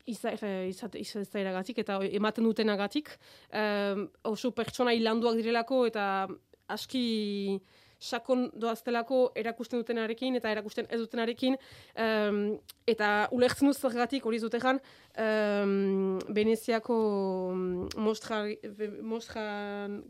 [0.06, 3.14] izairagatik eta ematen dutenagatik.
[3.50, 6.28] Um, oso pertsona hilanduak direlako eta
[6.68, 7.60] aski
[8.04, 12.38] sakon doaztelako erakusten dutenarekin eta erakusten ez dutenarekin um,
[12.86, 14.80] eta ulertzen dut zergatik hori zutean
[15.16, 16.96] um, Veneziako
[17.96, 18.44] mostra,
[19.02, 19.44] mostra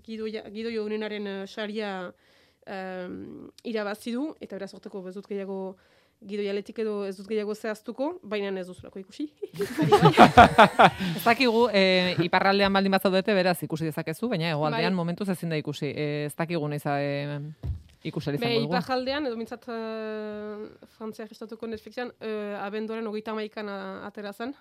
[0.06, 1.94] gidoia, gidoio honenaren uh, saria
[2.66, 5.76] um, irabazi du eta beraz orteko bezut gehiago
[6.24, 9.28] gidoialetik edo ez dut gehiago zehaztuko, baina ez duzulako ikusi.
[11.16, 15.00] ez dakigu, e, iparraldean baldin bazaudete, beraz ikusi dezakezu, baina egoaldean bai.
[15.02, 15.90] momentuz ezin da ikusi.
[15.90, 17.40] E, ez dakigu nahi e,
[18.04, 18.72] ikusari izango dugu.
[18.72, 24.54] Be, iparraldean, edo mintzat uh, frantzia gestatuko Netflixean, uh, abendoren hogeita maikan atera zen.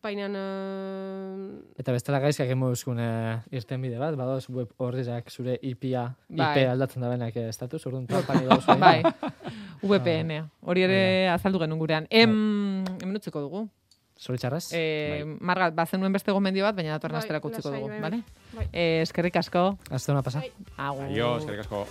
[0.00, 0.28] Baina...
[0.32, 1.60] Uh...
[1.80, 6.46] Eta bestela gaizkak emo euskun uh, irten bide bat, badoz web horrizak zure IP-a, bai.
[6.46, 8.48] IP aldatzen da benak estatus, orduan trampan
[8.80, 9.02] Bai,
[9.90, 11.02] VPN, hori ere
[11.34, 12.08] azaldu genuen gurean.
[12.08, 12.32] Em,
[12.86, 12.96] bai.
[13.04, 13.66] em nutzeko dugu.
[14.20, 14.70] Zoritxarraz?
[14.76, 14.80] E,
[15.12, 15.36] bai.
[15.52, 18.08] Margat, bazen nuen beste gomendio bat, baina datorren bai, astera kutziko dugu, bai, bai.
[18.08, 18.22] Vale?
[18.56, 18.66] Bai.
[18.72, 19.70] Eh, eskerrik asko.
[19.90, 20.44] Hasta una pasa.
[20.76, 21.86] Aio, eskerrik asko.